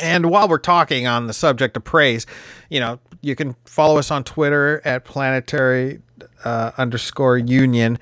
[0.00, 2.26] And while we're talking on the subject of praise,
[2.68, 6.00] you know, you can follow us on Twitter at planetary
[6.44, 7.98] uh, underscore union,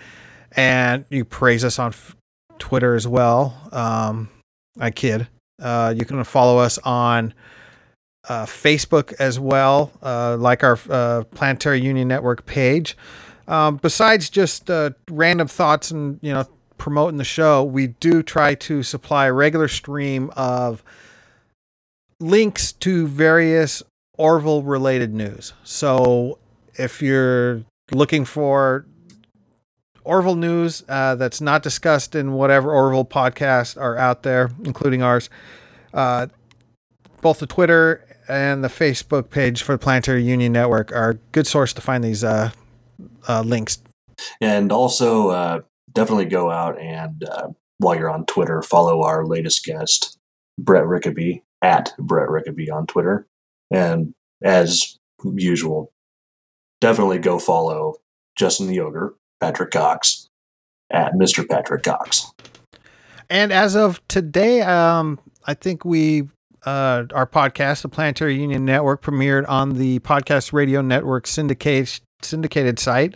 [0.52, 2.16] and you praise us on f-
[2.58, 3.68] Twitter as well.
[3.72, 4.28] Um,
[4.78, 5.28] I kid.
[5.62, 7.32] Uh, you can follow us on
[8.28, 12.96] uh, Facebook as well, uh, like our uh, Planetary Union Network page.
[13.46, 16.46] Um, besides just uh, random thoughts and you know
[16.78, 20.82] promoting the show, we do try to supply a regular stream of
[22.20, 23.82] links to various
[24.16, 25.52] Orville related news.
[25.64, 26.38] So
[26.74, 27.62] if you're
[27.92, 28.86] looking for
[30.04, 35.30] Orville news uh, that's not discussed in whatever Orville podcasts are out there, including ours,
[35.92, 36.28] uh,
[37.22, 41.46] both the Twitter and the Facebook page for the Planetary Union Network are a good
[41.46, 42.50] source to find these uh,
[43.28, 43.78] uh, links.
[44.40, 45.60] And also, uh,
[45.92, 47.48] definitely go out and uh,
[47.78, 50.18] while you're on Twitter, follow our latest guest,
[50.58, 53.26] Brett Rickaby, at Brett Rickaby on Twitter.
[53.70, 55.90] And as usual,
[56.82, 57.94] definitely go follow
[58.36, 60.28] Justin the Ogre, Patrick Cox,
[60.90, 61.48] at Mr.
[61.48, 62.30] Patrick Cox.
[63.30, 66.28] And as of today, um, I think we
[66.66, 72.78] uh, our podcast, the Planetary Union Network, premiered on the Podcast Radio Network syndicate, syndicated
[72.78, 73.14] site.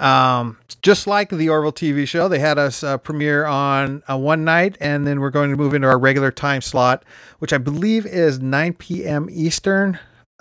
[0.00, 4.44] Um, just like the Orville TV show, they had us uh, premiere on uh, one
[4.44, 7.04] night, and then we're going to move into our regular time slot,
[7.38, 9.28] which I believe is 9 p.m.
[9.30, 9.98] Eastern.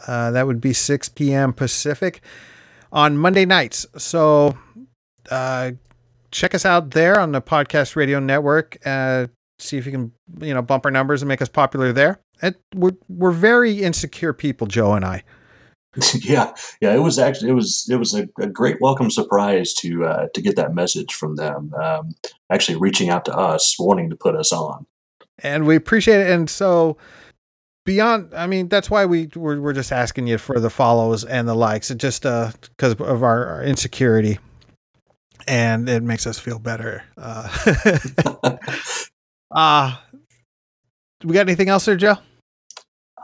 [0.07, 1.51] Uh, that would be 6 p.m.
[1.51, 2.22] Pacific
[2.93, 3.86] on Monday nights.
[3.97, 4.57] So
[5.30, 5.72] uh,
[6.32, 8.78] check us out there on the Podcast Radio Network.
[8.86, 9.28] Uh,
[9.60, 12.22] see if you can, you know, bump our numbers and make us popular there.
[12.41, 15.24] And we're we're very insecure people, Joe and I.
[16.21, 16.93] yeah, yeah.
[16.93, 20.41] It was actually it was it was a, a great welcome surprise to uh, to
[20.41, 21.73] get that message from them.
[21.73, 22.15] Um,
[22.51, 24.85] actually, reaching out to us, wanting to put us on,
[25.39, 26.31] and we appreciate it.
[26.31, 26.97] And so
[27.89, 31.47] beyond i mean that's why we we're, we're just asking you for the follows and
[31.47, 34.37] the likes it just uh because of our, our, insecurity
[35.47, 37.47] and it makes us feel better uh
[39.51, 39.97] uh
[41.23, 42.15] we got anything else there joe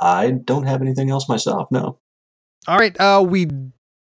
[0.01, 1.99] i don't have anything else myself no
[2.67, 3.47] all right uh we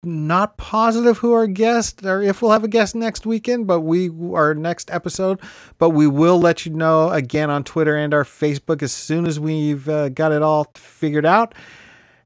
[0.05, 4.11] not positive who our guest or if we'll have a guest next weekend, but we
[4.35, 5.41] our next episode.
[5.79, 9.39] But we will let you know again on Twitter and our Facebook as soon as
[9.39, 11.55] we've uh, got it all figured out.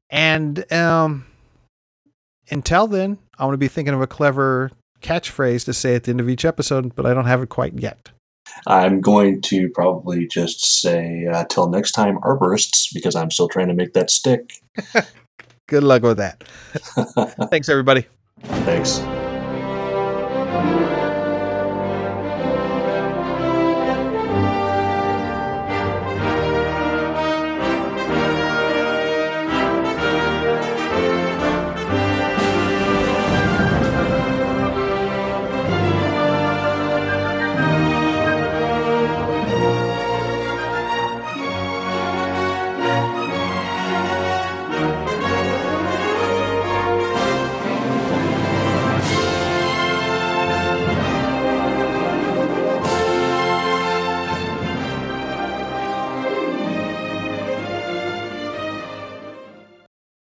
[0.09, 1.27] And um,
[2.49, 4.71] until then, I want to be thinking of a clever
[5.01, 7.77] catchphrase to say at the end of each episode, but I don't have it quite
[7.79, 8.09] yet.
[8.65, 13.67] I'm going to probably just say uh, till next time, arborists, because I'm still trying
[13.67, 14.53] to make that stick.
[15.67, 16.43] Good luck with that.
[17.51, 18.07] Thanks, everybody.
[18.43, 18.99] Thanks.